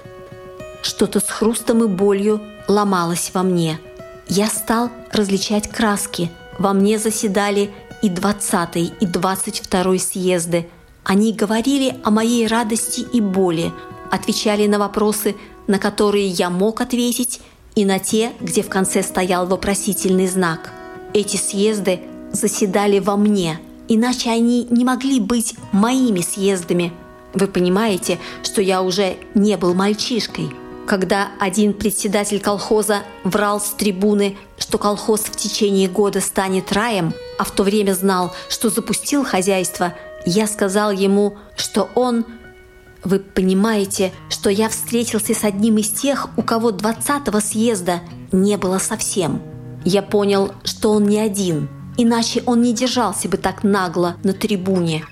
что-то 0.82 1.20
с 1.20 1.28
хрустом 1.28 1.84
и 1.84 1.86
болью 1.86 2.40
ломалось 2.66 3.30
во 3.34 3.42
мне. 3.42 3.80
Я 4.28 4.48
стал 4.48 4.90
различать 5.12 5.68
краски. 5.68 6.30
Во 6.58 6.72
мне 6.72 6.98
заседали 6.98 7.70
и 8.02 8.08
20 8.08 8.76
и 8.76 9.06
22 9.06 9.98
съезды. 9.98 10.68
Они 11.04 11.32
говорили 11.32 11.96
о 12.04 12.10
моей 12.10 12.46
радости 12.46 13.00
и 13.00 13.20
боли, 13.20 13.72
отвечали 14.10 14.66
на 14.66 14.78
вопросы, 14.78 15.34
на 15.66 15.78
которые 15.78 16.26
я 16.26 16.50
мог 16.50 16.80
ответить, 16.80 17.40
и 17.74 17.84
на 17.84 17.98
те, 17.98 18.32
где 18.40 18.62
в 18.62 18.68
конце 18.68 19.02
стоял 19.02 19.46
вопросительный 19.46 20.26
знак. 20.26 20.72
Эти 21.14 21.36
съезды 21.36 22.00
заседали 22.32 22.98
во 22.98 23.16
мне, 23.16 23.60
иначе 23.86 24.30
они 24.30 24.66
не 24.68 24.84
могли 24.84 25.20
быть 25.20 25.54
моими 25.72 26.20
съездами. 26.20 26.92
Вы 27.34 27.46
понимаете, 27.46 28.18
что 28.42 28.60
я 28.60 28.82
уже 28.82 29.16
не 29.34 29.56
был 29.56 29.74
мальчишкой– 29.74 30.50
когда 30.88 31.28
один 31.38 31.74
председатель 31.74 32.40
колхоза 32.40 33.02
врал 33.22 33.60
с 33.60 33.70
трибуны, 33.74 34.38
что 34.56 34.78
колхоз 34.78 35.20
в 35.20 35.36
течение 35.36 35.86
года 35.86 36.20
станет 36.20 36.72
раем, 36.72 37.12
а 37.38 37.44
в 37.44 37.50
то 37.50 37.62
время 37.62 37.92
знал, 37.92 38.32
что 38.48 38.70
запустил 38.70 39.22
хозяйство, 39.22 39.92
я 40.24 40.46
сказал 40.46 40.90
ему, 40.90 41.36
что 41.56 41.88
он... 41.94 42.24
Вы 43.04 43.20
понимаете, 43.20 44.12
что 44.28 44.50
я 44.50 44.68
встретился 44.68 45.32
с 45.32 45.44
одним 45.44 45.76
из 45.78 45.90
тех, 45.90 46.30
у 46.36 46.42
кого 46.42 46.70
20-го 46.70 47.38
съезда 47.38 48.00
не 48.32 48.56
было 48.56 48.78
совсем. 48.78 49.40
Я 49.84 50.02
понял, 50.02 50.52
что 50.64 50.92
он 50.92 51.04
не 51.04 51.20
один, 51.20 51.68
иначе 51.96 52.42
он 52.44 52.62
не 52.62 52.72
держался 52.72 53.28
бы 53.28 53.36
так 53.36 53.62
нагло 53.62 54.16
на 54.24 54.32
трибуне. 54.32 55.04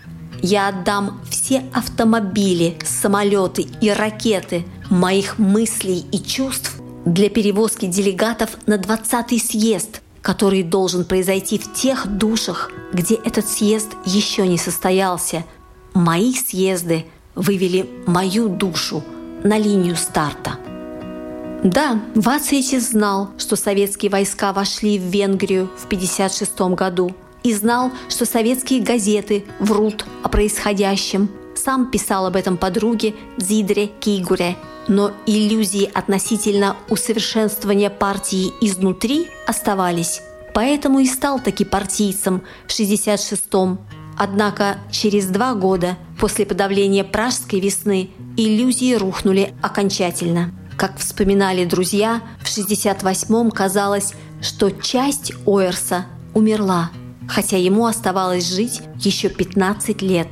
Я 0.49 0.69
отдам 0.69 1.21
все 1.29 1.65
автомобили, 1.73 2.79
самолеты 2.85 3.67
и 3.81 3.91
ракеты– 3.91 4.65
моих 4.91 5.41
мыслей 5.41 6.07
и 6.13 6.21
чувств 6.21 6.77
для 7.05 7.29
перевозки 7.29 7.87
делегатов 7.87 8.57
на 8.67 8.77
20-й 8.77 9.41
съезд, 9.41 10.03
который 10.23 10.63
должен 10.63 11.05
произойти 11.05 11.59
в 11.59 11.73
тех 11.75 12.07
душах, 12.07 12.71
где 12.93 13.17
этот 13.17 13.49
съезд 13.49 13.89
еще 14.05 14.47
не 14.47 14.57
состоялся. 14.57 15.45
Мои 15.95 16.33
съезды 16.33 17.07
вывели 17.35 17.91
мою 18.07 18.49
душу 18.49 19.03
на 19.43 19.59
линию 19.59 19.97
старта. 19.97 20.61
Да, 21.65 22.01
Вацетис 22.15 22.91
знал, 22.91 23.31
что 23.37 23.57
советские 23.57 24.13
войска 24.13 24.53
вошли 24.53 24.97
в 25.01 25.03
Венгрию 25.03 25.69
в 25.77 25.87
1956 25.87 26.61
году 26.77 27.17
и 27.47 27.55
знал, 27.55 27.93
что 28.09 28.27
советские 28.27 28.83
газеты 28.83 29.45
врут 29.61 30.05
о 30.23 30.29
происходящем. 30.29 31.29
Сам 31.55 31.91
писал 31.91 32.27
об 32.27 32.37
этом 32.37 32.57
подруге 32.57 33.15
Зидре 33.39 33.87
Кигуре– 33.87 34.57
но 34.89 35.13
иллюзии 35.27 35.91
относительно 35.93 36.77
усовершенствования 36.89 37.91
партии 37.91 38.53
изнутри 38.61 39.29
оставались. 39.47 40.23
Поэтому 40.55 41.01
и 41.01 41.07
стал 41.07 41.41
таки 41.41 41.65
партийцем 41.65 42.43
в 42.67 42.71
66-м. 42.71 43.79
Однако 44.19 44.79
через 44.91 45.27
два 45.27 45.55
года 45.55 45.97
после 46.19 46.47
подавления 46.47 47.05
Пражской 47.05 47.61
весны 47.61 48.11
иллюзии 48.37 48.95
рухнули 48.95 49.53
окончательно. 49.61 50.53
Как 50.79 50.99
вспоминали 50.99 51.65
друзья, 51.65 52.23
в 52.41 52.47
68-м 52.47 53.51
казалось, 53.51 54.15
что 54.41 54.71
часть 54.71 55.33
Ойерса 55.47 56.07
умерла, 56.35 56.91
хотя 57.29 57.57
ему 57.57 57.87
оставалось 57.87 58.49
жить 58.49 58.83
еще 58.99 59.29
15 59.29 60.03
лет, 60.03 60.29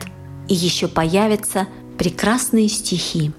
и 0.49 0.55
еще 0.55 0.89
появятся 0.89 1.67
прекрасные 1.99 2.69
стихи. 2.69 3.33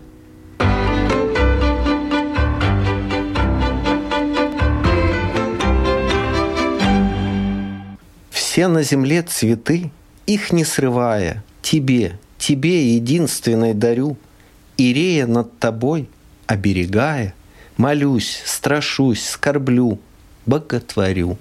Все 8.31 8.67
на 8.67 8.83
земле 8.83 9.21
цветы, 9.21 9.91
их 10.25 10.53
не 10.53 10.63
срывая, 10.63 11.43
Тебе, 11.61 12.19
тебе 12.37 12.95
единственной 12.95 13.73
дарю, 13.73 14.17
Ирея 14.77 15.25
над 15.25 15.57
тобой, 15.57 16.07
оберегая, 16.47 17.33
Молюсь, 17.77 18.41
страшусь, 18.45 19.27
скорблю, 19.27 19.99
боготворю. 20.45 21.37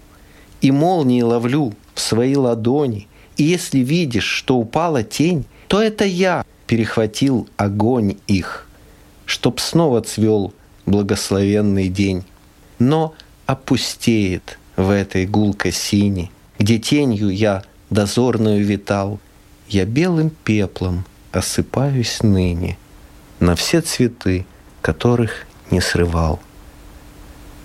И 0.60 0.72
молнии 0.72 1.22
ловлю 1.22 1.74
в 1.94 2.00
свои 2.00 2.36
ладони, 2.36 3.08
И 3.36 3.44
если 3.44 3.78
видишь, 3.78 4.24
что 4.24 4.56
упала 4.56 5.02
тень, 5.02 5.44
То 5.68 5.82
это 5.82 6.04
я 6.04 6.44
перехватил 6.66 7.48
огонь 7.56 8.16
их, 8.26 8.66
Чтоб 9.26 9.60
снова 9.60 10.00
цвел 10.02 10.52
благословенный 10.86 11.88
день. 11.88 12.24
Но 12.78 13.14
опустеет 13.46 14.58
в 14.76 14.90
этой 14.90 15.26
гулко 15.26 15.70
сине 15.72 16.30
где 16.58 16.78
тенью 16.78 17.30
я 17.30 17.62
дозорную 17.90 18.64
витал, 18.64 19.20
я 19.68 19.84
белым 19.84 20.30
пеплом 20.30 21.04
осыпаюсь 21.32 22.22
ныне 22.22 22.78
на 23.40 23.56
все 23.56 23.80
цветы, 23.80 24.46
которых 24.80 25.46
не 25.70 25.80
срывал. 25.80 26.40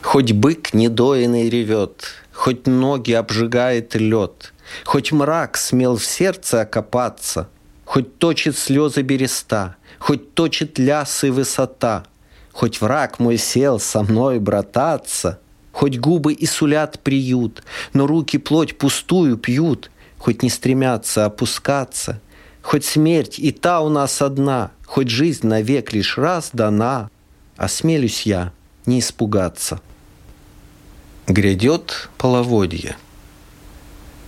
Хоть 0.01 0.31
бык 0.31 0.73
недоенный 0.73 1.49
ревет, 1.49 2.07
хоть 2.39 2.67
ноги 2.67 3.11
обжигает 3.11 3.95
лед, 3.95 4.53
хоть 4.85 5.11
мрак 5.11 5.57
смел 5.57 5.97
в 5.97 6.05
сердце 6.05 6.61
окопаться, 6.61 7.49
хоть 7.83 8.17
точит 8.17 8.57
слезы 8.57 9.01
береста, 9.01 9.75
хоть 9.99 10.33
точит 10.35 10.79
лясы 10.79 11.33
высота, 11.33 12.05
хоть 12.53 12.79
враг 12.79 13.19
мой 13.19 13.35
сел 13.37 13.77
со 13.77 14.03
мной 14.03 14.39
брататься— 14.39 15.39
Хоть 15.71 15.97
губы 15.99 16.33
и 16.33 16.45
сулят 16.45 16.99
приют, 16.99 17.63
но 17.93 18.05
руки 18.05 18.37
плоть 18.37 18.77
пустую 18.77 19.37
пьют, 19.37 19.91
Хоть 20.17 20.43
не 20.43 20.49
стремятся 20.49 21.25
опускаться, 21.25 22.19
Хоть 22.61 22.83
смерть 22.83 23.39
и 23.39 23.51
та 23.51 23.79
у 23.79 23.87
нас 23.87 24.21
одна, 24.21 24.71
Хоть 24.85 25.09
жизнь 25.09 25.47
навек 25.47 25.93
лишь 25.93 26.17
раз 26.17 26.49
дана, 26.51 27.09
Осмелюсь 27.55 28.23
я 28.23 28.51
не 28.85 28.99
испугаться. 28.99 29.79
Грядет 31.29 32.09
половодье. 32.17 32.97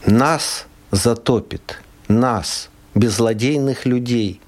Нас 0.06 0.68
затопит, 0.92 1.82
нас, 2.08 2.70
беззлодейных 2.96 3.86
людей, 3.86 4.40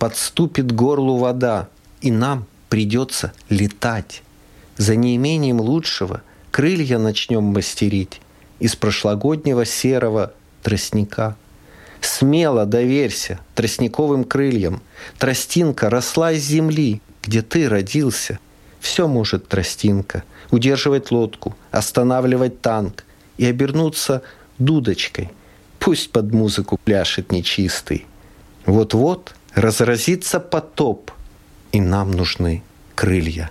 Подступит 0.00 0.72
горлу 0.72 1.18
вода, 1.18 1.68
и 2.00 2.10
нам 2.10 2.46
придется 2.70 3.34
летать. 3.50 4.22
За 4.78 4.96
неимением 4.96 5.60
лучшего 5.60 6.22
крылья 6.50 6.96
начнем 6.96 7.44
мастерить 7.44 8.22
из 8.60 8.76
прошлогоднего 8.76 9.66
серого 9.66 10.32
тростника. 10.62 11.36
Смело 12.00 12.64
доверься 12.64 13.40
тростниковым 13.54 14.24
крыльям. 14.24 14.80
Тростинка 15.18 15.90
росла 15.90 16.32
из 16.32 16.44
земли, 16.44 17.02
где 17.22 17.42
ты 17.42 17.68
родился. 17.68 18.38
Все 18.80 19.06
может 19.06 19.46
тростинка. 19.46 20.24
Удерживать 20.50 21.10
лодку, 21.12 21.54
останавливать 21.70 22.60
танк 22.60 23.04
и 23.36 23.46
обернуться 23.46 24.22
дудочкой. 24.58 25.30
Пусть 25.78 26.10
под 26.10 26.32
музыку 26.32 26.78
пляшет 26.82 27.30
нечистый. 27.30 28.06
Вот-вот 28.66 29.34
разразится 29.54 30.40
потоп, 30.40 31.12
и 31.72 31.80
нам 31.80 32.10
нужны 32.10 32.62
крылья. 32.94 33.50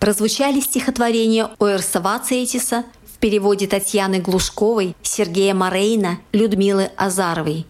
Прозвучали 0.00 0.60
стихотворения 0.60 1.50
Оэрса 1.60 2.00
Вацетиса 2.00 2.84
в 2.99 2.99
переводе 3.20 3.66
Татьяны 3.66 4.18
Глушковой, 4.18 4.96
Сергея 5.02 5.54
Морейна, 5.54 6.18
Людмилы 6.32 6.90
Азаровой. 6.96 7.66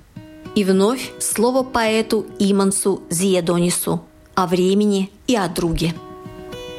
И 0.54 0.64
вновь 0.64 1.12
слово 1.20 1.62
поэту 1.62 2.26
Имансу 2.38 3.02
Зиедонису 3.10 4.02
о 4.34 4.46
времени 4.46 5.10
и 5.26 5.36
о 5.36 5.48
друге. 5.48 5.94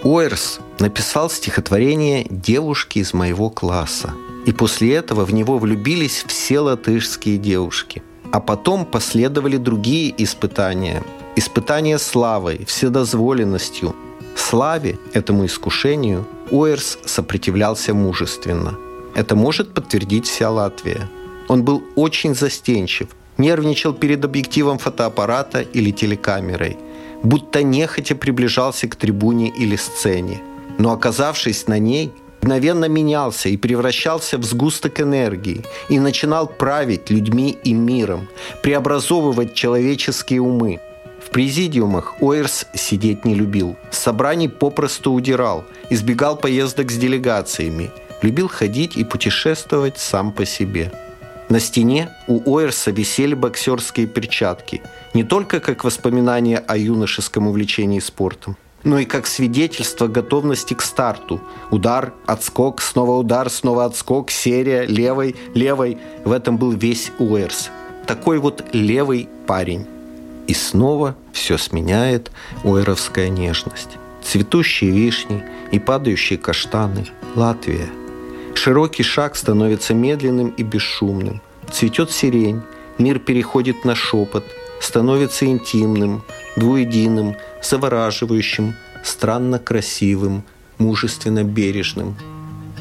Уэрс 0.03 0.59
написал 0.79 1.29
стихотворение 1.29 2.25
«Девушки 2.29 2.99
из 2.99 3.13
моего 3.13 3.49
класса». 3.49 4.13
И 4.45 4.51
после 4.51 4.95
этого 4.95 5.23
в 5.25 5.33
него 5.33 5.59
влюбились 5.59 6.25
все 6.27 6.59
латышские 6.59 7.37
девушки. 7.37 8.01
А 8.31 8.39
потом 8.39 8.85
последовали 8.85 9.57
другие 9.57 10.11
испытания. 10.23 11.03
Испытания 11.35 11.99
славой, 11.99 12.65
вседозволенностью. 12.65 13.95
Славе, 14.35 14.97
этому 15.13 15.45
искушению, 15.45 16.25
Уэрс 16.51 16.99
сопротивлялся 17.05 17.93
мужественно. 17.93 18.77
Это 19.15 19.35
может 19.35 19.73
подтвердить 19.73 20.27
вся 20.27 20.49
Латвия. 20.49 21.09
Он 21.47 21.63
был 21.63 21.83
очень 21.95 22.35
застенчив, 22.35 23.07
нервничал 23.37 23.93
перед 23.93 24.23
объективом 24.25 24.77
фотоаппарата 24.77 25.61
или 25.61 25.91
телекамерой– 25.91 26.77
будто 27.23 27.63
нехотя 27.63 28.15
приближался 28.15 28.87
к 28.87 28.95
трибуне 28.95 29.49
или 29.49 29.75
сцене. 29.75 30.41
Но 30.77 30.91
оказавшись 30.91 31.67
на 31.67 31.79
ней, 31.79 32.11
мгновенно 32.41 32.85
менялся 32.85 33.49
и 33.49 33.57
превращался 33.57 34.37
в 34.37 34.43
сгусток 34.43 34.99
энергии 34.99 35.63
и 35.89 35.99
начинал 35.99 36.47
править 36.47 37.09
людьми 37.09 37.57
и 37.63 37.73
миром, 37.73 38.27
преобразовывать 38.63 39.53
человеческие 39.53 40.41
умы. 40.41 40.79
В 41.23 41.29
президиумах 41.29 42.21
Ойерс 42.21 42.65
сидеть 42.73 43.25
не 43.25 43.35
любил. 43.35 43.77
С 43.91 43.99
собраний 43.99 44.49
попросту 44.49 45.13
удирал, 45.13 45.63
избегал 45.89 46.35
поездок 46.35 46.91
с 46.91 46.97
делегациями, 46.97 47.91
любил 48.21 48.47
ходить 48.47 48.97
и 48.97 49.03
путешествовать 49.03 49.97
сам 49.97 50.31
по 50.31 50.45
себе. 50.45 50.91
На 51.47 51.59
стене 51.59 52.09
у 52.27 52.55
Ойерса 52.55 52.91
висели 52.91 53.33
боксерские 53.33 54.07
перчатки, 54.07 54.81
не 55.13 55.23
только 55.23 55.59
как 55.59 55.83
воспоминание 55.83 56.59
о 56.59 56.77
юношеском 56.77 57.47
увлечении 57.47 57.99
спортом, 57.99 58.57
но 58.83 58.99
и 58.99 59.05
как 59.05 59.27
свидетельство 59.27 60.07
готовности 60.07 60.73
к 60.73 60.81
старту. 60.81 61.41
Удар, 61.69 62.13
отскок, 62.25 62.81
снова 62.81 63.17
удар, 63.17 63.49
снова 63.49 63.85
отскок, 63.85 64.31
серия, 64.31 64.85
левой, 64.85 65.35
левой. 65.53 65.97
В 66.25 66.31
этом 66.31 66.57
был 66.57 66.71
весь 66.71 67.11
Уэрс. 67.19 67.69
Такой 68.07 68.39
вот 68.39 68.63
левый 68.73 69.29
парень. 69.45 69.85
И 70.51 70.53
снова 70.53 71.15
все 71.31 71.57
сменяет 71.57 72.29
уэровская 72.65 73.29
нежность. 73.29 73.97
Цветущие 74.21 74.91
вишни 74.91 75.43
и 75.71 75.79
падающие 75.79 76.37
каштаны. 76.37 77.07
Латвия– 77.35 77.87
Широкий 78.53 79.03
шаг 79.03 79.35
становится 79.35 79.93
медленным 79.93 80.49
и 80.49 80.63
бесшумным. 80.63 81.41
Цветет 81.71 82.11
сирень, 82.11 82.61
мир 82.99 83.17
переходит 83.17 83.85
на 83.85 83.95
шепот, 83.95 84.45
становится 84.79 85.45
интимным, 85.45 86.23
двуединым, 86.55 87.35
завораживающим, 87.63 88.75
странно 89.03 89.57
красивым, 89.57 90.43
мужественно 90.77 91.43
бережным. 91.43 92.15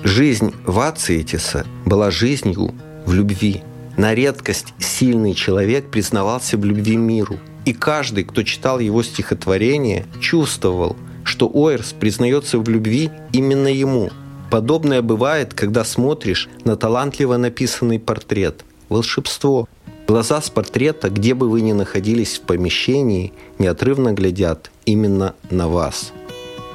Жизнь 0.02 0.54
Вациетиса 0.66 1.64
была 1.87 2.11
жизнью 2.11 2.74
в 3.06 3.14
любви. 3.14 3.62
На 3.96 4.14
редкость 4.14 4.74
сильный 4.78 5.35
человек 5.35 5.90
признавался 5.90 6.59
в 6.59 6.64
любви 6.64 6.96
миру. 6.96 7.38
И 7.64 7.73
каждый, 7.73 8.25
кто 8.25 8.42
читал 8.42 8.79
его 8.79 9.03
стихотворение, 9.03 10.07
чувствовал, 10.20 10.96
что 11.25 11.51
Ойерс 11.53 11.92
признается 11.92 12.59
в 12.59 12.68
любви 12.68 13.11
именно 13.33 13.68
ему– 13.68 14.11
Подобное 14.51 15.01
бывает, 15.01 15.55
когда 15.55 15.85
смотришь 15.85 16.49
на 16.64 16.77
талантливо 16.77 17.37
написанный 17.37 18.01
портрет. 18.01 18.64
Волшебство. 18.88 19.68
Глаза 20.09 20.42
с 20.42 20.51
портрета, 20.51 21.09
где 21.09 21.35
бы 21.35 21.49
вы 21.49 21.61
ни 21.61 21.70
находились 21.70 22.38
в 22.38 22.40
помещении, 22.40 23.33
неотрывно 23.61 24.12
глядят 24.12 24.73
именно 24.85 25.35
на 25.51 25.68
вас. 25.68 26.12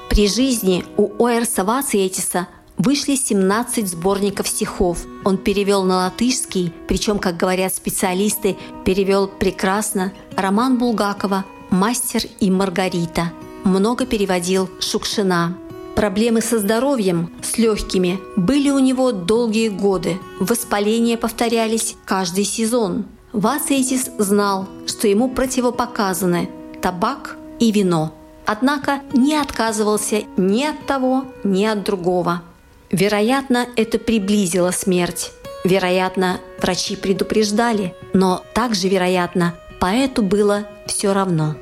При 0.09 0.29
жизни 0.29 0.85
у 0.95 1.25
Оэрса 1.25 1.65
Вациетиса 1.65 2.47
вышли 2.77 3.15
17 3.15 3.87
сборников 3.87 4.47
стихов. 4.47 5.05
Он 5.23 5.37
перевел 5.37 5.83
на 5.83 5.97
латышский, 5.97 6.73
причем, 6.87 7.19
как 7.19 7.37
говорят 7.37 7.73
специалисты, 7.73 8.57
перевел 8.83 9.27
прекрасно 9.27 10.13
роман 10.35 10.77
Булгакова 10.77 11.45
«Мастер 11.69 12.23
и 12.39 12.51
Маргарита». 12.51 13.31
Много 13.63 14.05
переводил 14.05 14.69
Шукшина. 14.79 15.57
Проблемы 15.95 16.41
со 16.41 16.59
здоровьем, 16.59 17.31
с 17.41 17.57
легкими, 17.57 18.19
были 18.35 18.69
у 18.69 18.79
него 18.79 19.11
долгие 19.11 19.69
годы. 19.69 20.19
Воспаления 20.39 21.17
повторялись 21.17 21.95
каждый 22.05 22.43
сезон. 22.43 23.05
Вацейтис 23.31 24.11
знал, 24.17 24.67
что 24.87 25.07
ему 25.07 25.29
противопоказаны 25.29 26.49
табак 26.81 27.37
и 27.59 27.71
вино. 27.71 28.13
Однако 28.45 29.01
не 29.13 29.35
отказывался 29.35 30.23
ни 30.37 30.63
от 30.63 30.85
того, 30.85 31.25
ни 31.43 31.65
от 31.65 31.83
другого. 31.83 32.43
Вероятно, 32.91 33.67
это 33.75 33.99
приблизило 33.99 34.71
смерть. 34.71 35.31
Вероятно, 35.63 36.39
врачи 36.61 36.95
предупреждали, 36.95 37.95
но 38.13 38.43
также 38.53 38.87
вероятно, 38.87 39.55
поэту 39.79 40.21
было 40.21 40.67
все 40.87 41.13
равно 41.13 41.55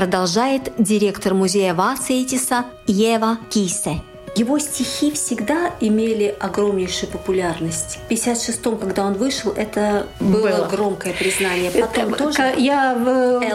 продолжает 0.00 0.72
директор 0.78 1.34
музея 1.34 1.74
Вацейтиса 1.74 2.64
Ева 2.86 3.36
Кисе. 3.50 4.00
Его 4.36 4.58
стихи 4.58 5.10
всегда 5.12 5.72
имели 5.80 6.34
огромнейшую 6.38 7.10
популярность. 7.10 7.98
В 8.08 8.10
56-м, 8.10 8.78
когда 8.78 9.04
он 9.04 9.14
вышел, 9.14 9.52
это 9.52 10.06
было, 10.20 10.48
было. 10.48 10.68
громкое 10.70 11.12
признание. 11.12 11.70
Потом 11.70 12.14
это, 12.14 12.24
тоже... 12.24 12.54
Я 12.56 12.96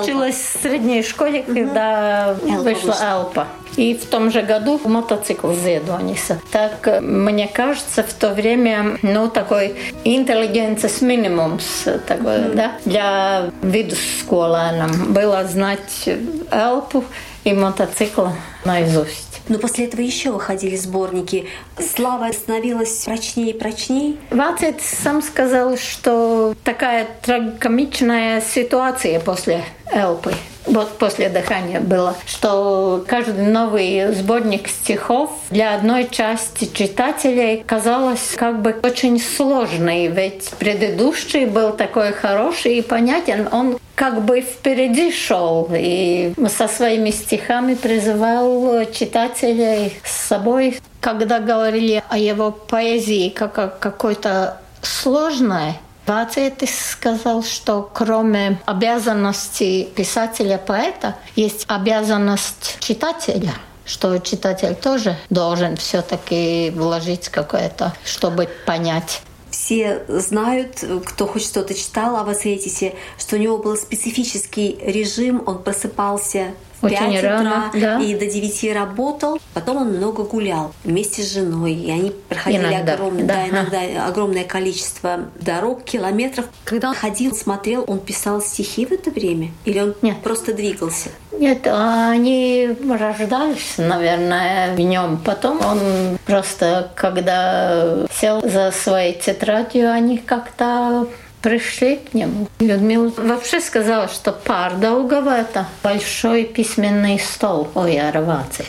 училась 0.01 0.35
в 0.35 0.61
средней 0.61 1.01
школе, 1.03 1.43
когда 1.43 2.35
Элпа 2.43 2.63
вышла, 2.63 2.87
вышла 2.87 2.97
Элпа. 3.01 3.47
И 3.77 3.93
в 3.95 4.05
том 4.05 4.31
же 4.31 4.41
году 4.41 4.79
мотоцикл 4.85 5.51
Зедониса. 5.53 6.39
Так, 6.51 7.01
мне 7.01 7.47
кажется, 7.47 8.03
в 8.03 8.13
то 8.13 8.33
время, 8.33 8.97
ну, 9.01 9.29
такой 9.29 9.75
интеллигенцис 10.03 11.01
минимумс, 11.01 11.83
такой, 12.07 12.37
mm. 12.37 12.55
да, 12.55 12.71
для 12.85 13.49
видуссколанам 13.61 15.13
было 15.13 15.43
знать 15.45 16.09
Элпу 16.51 17.03
и 17.43 17.53
мотоцикл 17.53 18.27
наизусть. 18.63 19.34
Но 19.47 19.59
после 19.59 19.85
этого 19.85 20.01
еще 20.01 20.31
выходили 20.31 20.75
сборники. 20.75 21.47
Слава 21.79 22.31
становилась 22.31 23.03
прочнее 23.05 23.51
и 23.51 23.57
прочнее. 23.57 24.15
Вацет 24.31 24.81
сам 24.81 25.21
сказал, 25.21 25.77
что 25.77 26.55
такая 26.63 27.07
трагикомичная 27.21 28.41
ситуация 28.41 29.19
после 29.19 29.63
Элпы 29.91 30.33
вот 30.65 30.97
после 30.97 31.29
дыхания 31.29 31.79
было, 31.79 32.15
что 32.25 33.03
каждый 33.07 33.47
новый 33.47 34.13
сборник 34.13 34.67
стихов 34.67 35.31
для 35.49 35.75
одной 35.75 36.07
части 36.09 36.69
читателей 36.71 37.63
казалось 37.65 38.33
как 38.35 38.61
бы 38.61 38.75
очень 38.83 39.19
сложный, 39.19 40.07
ведь 40.07 40.51
предыдущий 40.59 41.45
был 41.45 41.71
такой 41.71 42.11
хороший 42.13 42.77
и 42.77 42.81
понятен, 42.81 43.47
он 43.51 43.77
как 43.95 44.23
бы 44.23 44.41
впереди 44.41 45.11
шел 45.11 45.69
и 45.71 46.33
со 46.49 46.67
своими 46.67 47.11
стихами 47.11 47.75
призывал 47.75 48.85
читателей 48.91 49.93
с 50.03 50.27
собой. 50.27 50.79
Когда 50.99 51.39
говорили 51.39 52.03
о 52.09 52.17
его 52.17 52.51
поэзии 52.51 53.29
как 53.29 53.57
о 53.57 53.67
какой-то 53.67 54.57
сложной, 54.81 55.75
Вацетис 56.05 56.91
сказал, 56.91 57.43
что 57.43 57.89
кроме 57.93 58.59
обязанности 58.65 59.85
писателя-поэта 59.95 61.15
есть 61.35 61.65
обязанность 61.67 62.77
читателя 62.79 63.53
что 63.85 64.17
читатель 64.17 64.75
тоже 64.75 65.15
должен 65.29 65.77
все-таки 65.77 66.71
вложить 66.71 67.29
какое-то, 67.29 67.93
чтобы 68.03 68.49
понять. 68.65 69.21
Все 69.51 70.03
знают, 70.07 70.83
кто 71.05 71.27
хоть 71.27 71.45
что-то 71.45 71.73
читал 71.73 72.17
о 72.17 72.23
Васетисе, 72.23 72.95
что 73.17 73.35
у 73.35 73.39
него 73.39 73.57
был 73.57 73.77
специфический 73.77 74.77
режим, 74.81 75.43
он 75.45 75.63
просыпался 75.63 76.55
Очень 76.85 77.13
5 77.13 77.23
рано, 77.23 77.69
утра 77.69 77.79
да. 77.79 77.99
и 78.01 78.15
до 78.15 78.25
9 78.25 78.73
работал. 78.73 79.39
Потом 79.53 79.77
он 79.77 79.87
много 79.93 80.23
гулял 80.23 80.73
вместе 80.83 81.21
с 81.23 81.33
женой. 81.33 81.73
И 81.73 81.91
они 81.91 82.11
проходили 82.29 82.61
Иногда, 82.63 82.93
огромное, 82.93 83.23
да. 83.23 83.33
да, 83.33 83.49
иногда 83.49 84.07
огромное 84.07 84.43
количество 84.43 85.19
дорог, 85.39 85.83
километров. 85.83 86.45
Когда 86.63 86.89
он 86.89 86.95
ходил, 86.95 87.35
смотрел, 87.35 87.83
он 87.87 87.99
писал 87.99 88.41
стихи 88.41 88.85
в 88.85 88.91
это 88.91 89.11
время? 89.11 89.51
Или 89.65 89.79
он 89.79 89.95
Нет. 90.01 90.21
просто 90.21 90.53
двигался? 90.53 91.09
Нет, 91.37 91.67
они 91.67 92.69
рождались, 92.89 93.73
наверное, 93.77 94.73
в 94.73 94.79
нем. 94.79 95.19
Потом 95.23 95.59
он 95.65 96.17
просто, 96.25 96.91
когда 96.95 98.05
сел 98.13 98.41
за 98.41 98.71
своей 98.71 99.19
тетрадью, 99.19 99.91
они 99.91 100.17
как-то 100.17 101.07
пришли 101.45 101.97
к 101.97 102.15
нему. 102.15 102.47
Людмила 102.59 103.11
вообще 103.17 103.61
сказала, 103.61 104.07
что 104.07 104.31
Пардаугава— 104.31 105.29
это 105.41 105.67
большой 105.83 106.43
письменный 106.43 107.19
стол 107.19 107.67
у 107.75 107.85
Яровацитис. 107.85 108.65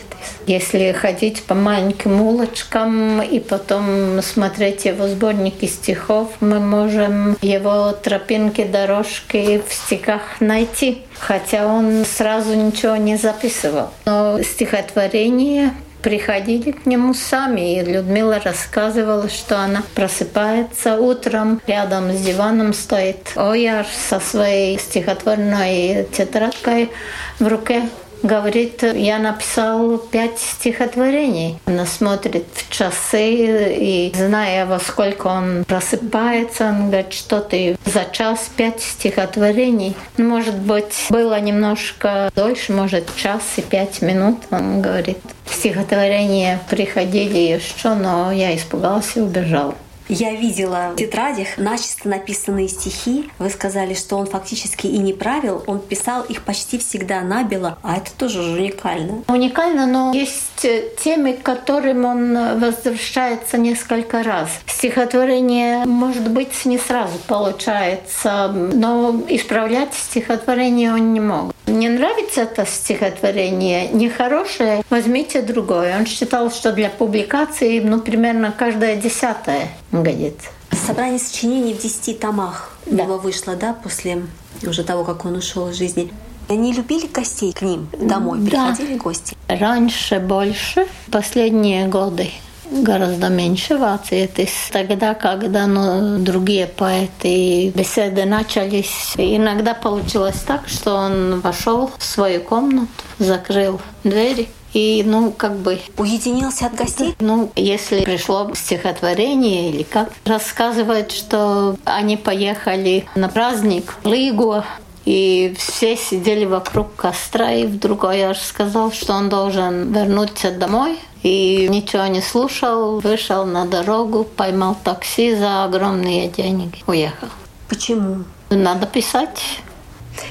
Если 0.47 0.93
ходить 0.93 1.43
по 1.45 1.55
маленьким 1.55 2.21
улочкам 2.21 3.23
и 3.23 3.41
потом 3.41 4.21
смотреть 4.21 4.85
его 4.85 5.09
сборники 5.09 5.65
стихов, 5.65 6.33
мы 6.41 6.61
можем 6.61 7.39
его 7.41 7.93
тропинки, 7.93 8.63
дорожки 8.65 9.63
в 9.67 9.73
стихах 9.73 10.21
найти. 10.41 11.03
Хотя 11.19 11.67
он 11.67 12.05
сразу 12.05 12.55
ничего 12.55 12.97
не 12.97 13.17
записывал. 13.17 13.89
Но 14.05 14.43
стихотворение 14.43 15.73
приходили 16.03 16.71
к 16.71 16.87
нему 16.87 17.15
сами. 17.15 17.79
И 17.79 17.85
Людмила 17.85 18.41
рассказывала, 18.41 19.29
что 19.29 19.59
она 19.59 19.83
просыпается 19.95 20.97
утром, 20.97 21.61
рядом 21.67 22.13
с 22.13 22.21
диваном 22.21 22.73
стоит 22.73 23.33
Ояр 23.37 23.87
со 23.87 24.21
своей 24.21 24.79
стихотворной 24.79 26.07
тетрадкой 26.13 26.91
в 27.39 27.47
руке. 27.47 27.83
Говорит, 28.23 28.83
я 28.83 29.19
написал 29.19 29.99
пять 29.99 30.39
стихотворений. 30.39 31.59
Она 31.67 31.87
смотрит 31.87 32.47
в 32.55 32.71
часы 32.71 33.75
и, 33.79 34.13
зная, 34.15 34.67
во 34.67 34.79
сколько 34.81 35.29
он 35.29 35.65
просыпается, 35.65 36.69
он 36.69 36.91
говорит, 36.91 37.13
что 37.13 37.41
ты 37.41 37.77
за 37.85 38.05
час 38.11 38.51
пять 38.57 38.83
стихотворений. 38.83 39.95
Ну, 40.17 40.29
Может 40.29 40.59
быть, 40.59 41.07
было 41.11 41.39
немножко 41.41 42.31
дольше, 42.35 42.73
может, 42.73 43.15
час 43.17 43.43
и 43.57 43.63
пять 43.63 44.03
минут. 44.03 44.39
Он 44.51 44.83
говорит, 44.83 45.19
стихотворения 45.47 46.61
приходили 46.69 47.39
еще, 47.39 47.95
но 47.95 48.33
я 48.33 48.55
испугался 48.57 49.21
и 49.21 49.23
убежал. 49.23 49.75
Я 50.09 50.33
видела 50.33 50.93
в 50.93 50.97
тетрадях 50.97 51.49
начисто 51.57 52.09
написанные 52.09 52.69
стихи. 52.69 53.29
Вы 53.39 53.51
сказали, 53.51 53.95
что 53.95 54.17
он 54.17 54.27
фактически 54.27 54.87
и 54.87 54.99
не 54.99 55.13
правил, 55.13 55.65
он 55.67 55.81
писал 55.81 56.23
их 56.23 56.43
почти 56.43 56.79
всегда 56.79 57.23
набело, 57.23 57.79
а 57.83 57.97
это 57.97 58.13
тоже 58.13 58.43
же 58.43 58.53
уникально. 58.53 59.25
Уникально, 59.29 59.87
но 59.87 60.13
есть 60.13 60.67
темы, 61.03 61.33
к 61.35 61.43
которым 61.43 62.05
он 62.05 62.61
возвращается 62.61 63.59
несколько 63.59 64.23
раз. 64.23 64.49
Стихотворение, 64.67 65.85
может 65.85 66.29
быть, 66.31 66.65
не 66.65 66.79
сразу 66.79 67.19
получается, 67.27 68.49
но 68.49 69.25
исправлять 69.29 69.95
стихотворение 69.95 70.93
он 70.93 71.13
не 71.13 71.21
мог. 71.21 71.53
Не 71.67 71.89
нравится 71.89 72.43
это 72.43 72.65
стихотворение, 72.65 73.89
нехорошее, 73.89 74.85
возьмите 74.89 75.43
другое. 75.43 75.99
Он 75.99 76.07
считал, 76.07 76.51
что 76.53 76.73
для 76.73 76.91
публикации, 76.91 77.81
ну, 77.81 78.01
примерно 78.01 78.53
каждое 78.57 78.97
десятое 78.97 79.69
годится. 80.03 80.49
Собрание 80.87 81.19
сочинений 81.19 81.75
в 81.75 81.83
десяти 81.83 82.15
томах 82.15 82.71
у 82.87 82.95
Да. 82.95 83.05
него 83.05 83.19
вышло, 83.19 83.55
да, 83.57 83.73
после 83.75 84.23
уже 84.67 84.85
того, 84.85 85.05
как 85.05 85.25
он 85.25 85.37
ушел 85.37 85.69
из 85.71 85.77
жизни. 85.77 86.13
Они 86.49 86.73
любили 86.73 87.07
гостей 87.09 87.53
к 87.53 87.63
ним 87.63 87.89
домой, 88.01 88.39
Да. 88.41 88.69
приходили 88.73 88.97
гости. 88.99 89.37
Раньше 89.49 90.21
больше, 90.21 90.87
последние 91.11 91.89
годы 91.89 92.31
гораздо 92.71 93.29
меньше 93.29 93.77
Вацетис. 93.77 94.51
Тогда, 94.73 95.15
когда 95.15 95.67
ну, 95.67 96.19
другие 96.19 96.67
поэты 96.67 97.71
беседы 97.71 98.25
начались, 98.25 99.15
иногда 99.17 99.75
получилось 99.75 100.43
так, 100.47 100.69
что 100.69 100.95
он 100.95 101.41
вошел 101.41 101.91
в 101.99 102.05
свою 102.05 102.41
комнату, 102.41 102.89
закрыл 103.19 103.81
двери 104.05 104.49
и, 104.77 105.03
ну, 105.07 105.33
как 105.33 105.57
бы 105.57 105.81
Уединился 105.97 106.67
от 106.67 106.75
гостей? 106.75 107.17
ну, 107.19 107.51
если 107.57 108.05
пришло 108.05 108.51
стихотворение 108.55 109.71
или 109.71 109.83
как, 109.83 110.11
рассказывает, 110.27 111.13
что 111.13 111.77
они 111.85 112.19
поехали 112.19 113.07
на 113.15 113.31
праздник 113.31 113.95
в 114.03 114.07
Лигу, 114.07 114.63
и 115.07 115.55
все 115.57 115.97
сидели 115.97 116.45
вокруг 116.45 116.95
костра, 116.95 117.53
и 117.53 117.65
вдруг 117.65 118.05
Ояр 118.05 118.37
сказал, 118.37 118.93
что 118.93 119.15
он 119.15 119.31
должен 119.31 119.95
вернуться 119.95 120.51
домой, 120.51 120.99
и 121.23 121.67
ничего 121.71 122.05
не 122.07 122.21
слушал, 122.21 123.01
вышел 123.01 123.47
на 123.47 123.65
дорогу, 123.65 124.25
поймал 124.25 124.77
такси 124.85 125.35
за 125.35 125.65
огромные 125.65 126.29
деньги, 126.29 126.83
уехал. 126.87 127.29
Почему? 127.69 128.25
Надо 128.51 128.87
писать. 128.87 129.41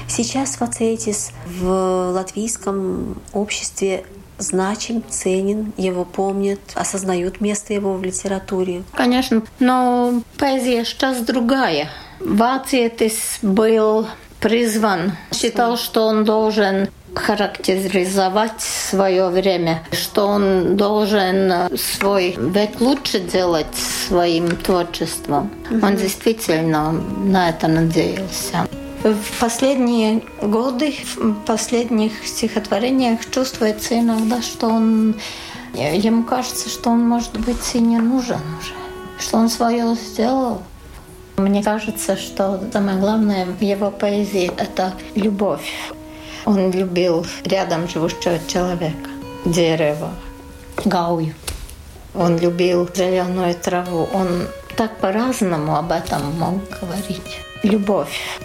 Сейчас 0.08 0.60
Вацетис 0.60 1.32
в 1.46 2.12
латвийском 2.12 3.16
обществе 3.32 4.04
значим, 4.38 5.02
ценен, 5.08 5.72
его 5.76 6.04
помнят, 6.04 6.60
осознают 6.74 7.40
место 7.40 7.72
его 7.72 7.94
в 7.94 8.02
литературе. 8.02 8.82
Конечно, 8.92 9.42
но 9.58 10.22
поэзия 10.38 10.84
сейчас 10.84 11.18
другая. 11.18 11.88
Вацетис 12.20 13.38
был 13.42 14.06
призван, 14.40 15.12
считал, 15.32 15.76
что 15.76 16.06
он 16.06 16.24
должен 16.24 16.88
характеризовать 17.14 18.60
свое 18.60 19.28
время, 19.28 19.82
что 19.90 20.26
он 20.26 20.76
должен 20.76 21.52
свой 21.76 22.36
век 22.38 22.80
лучше 22.80 23.20
делать 23.20 23.74
своим 24.06 24.54
творчеством. 24.56 25.50
Он 25.82 25.96
действительно 25.96 26.92
на 26.92 27.48
это 27.48 27.68
надеялся. 27.68 28.68
В 29.06 29.38
последние 29.38 30.20
годы, 30.42 30.92
в 31.14 31.34
последних 31.44 32.26
стихотворениях 32.26 33.30
чувствуется 33.30 34.00
иногда, 34.00 34.42
что 34.42 34.66
он, 34.66 35.14
ему 35.74 36.24
кажется, 36.24 36.68
что 36.68 36.90
он, 36.90 37.06
может 37.06 37.38
быть, 37.38 37.74
и 37.74 37.78
не 37.78 37.98
нужен 37.98 38.40
уже, 38.58 38.72
что 39.20 39.36
он 39.36 39.48
свое 39.48 39.94
сделал. 39.94 40.60
Мне 41.36 41.62
кажется, 41.62 42.16
что 42.16 42.60
самое 42.72 42.98
главное 42.98 43.44
в 43.44 43.62
его 43.62 43.92
поэзии— 43.92 44.50
это 44.56 44.92
любовь. 45.14 45.70
Он 46.44 46.72
любил 46.72 47.24
рядом 47.44 47.88
живущего 47.88 48.40
человека, 48.48 49.10
дерево, 49.44 50.10
гаую. 50.84 51.32
Он 52.12 52.38
любил 52.38 52.88
зеленую 52.92 53.54
траву. 53.54 54.08
Он 54.12 54.48
так 54.76 54.96
по-разному 54.96 55.76
об 55.76 55.92
этом 55.92 56.36
мог 56.40 56.54
говорить. 56.80 57.38
Любовь. 57.62 58.40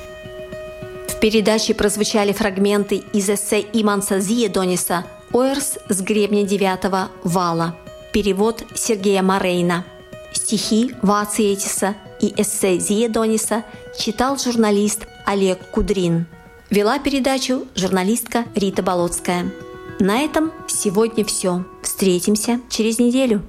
Передаче 1.22 1.76
прозвучали 1.76 2.34
фрагменты 2.34 3.04
из 3.14 3.30
эссе 3.30 3.60
Иманса 3.74 4.20
Зиедониса 4.20 5.06
«Оэрс 5.32 5.78
с 5.88 6.02
гребня 6.02 6.44
девятого 6.48 7.10
вала». 7.24 7.76
Перевод 8.12 8.64
Сергея 8.74 9.22
Морейна. 9.22 9.86
Стихи 10.34 10.96
Вациетиса 11.04 11.94
и 12.22 12.34
эссе 12.36 12.80
Зиедониса 12.80 13.64
читал 14.00 14.40
журналист 14.40 15.06
Олег 15.28 15.60
Кудрин. 15.70 16.26
Вела 16.72 16.98
передачу 16.98 17.68
журналистка 17.76 18.46
Рита 18.56 18.82
Болотская. 18.82 19.52
На 20.00 20.22
этом 20.22 20.52
сегодня 20.68 21.24
все. 21.24 21.64
Встретимся 21.84 22.60
через 22.68 22.98
неделю. 22.98 23.44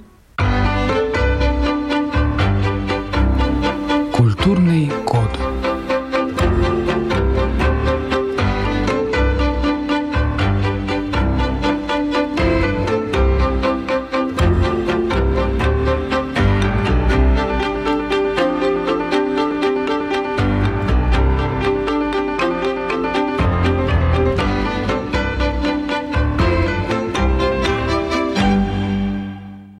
Культурный 4.13 4.91
код. 5.07 5.31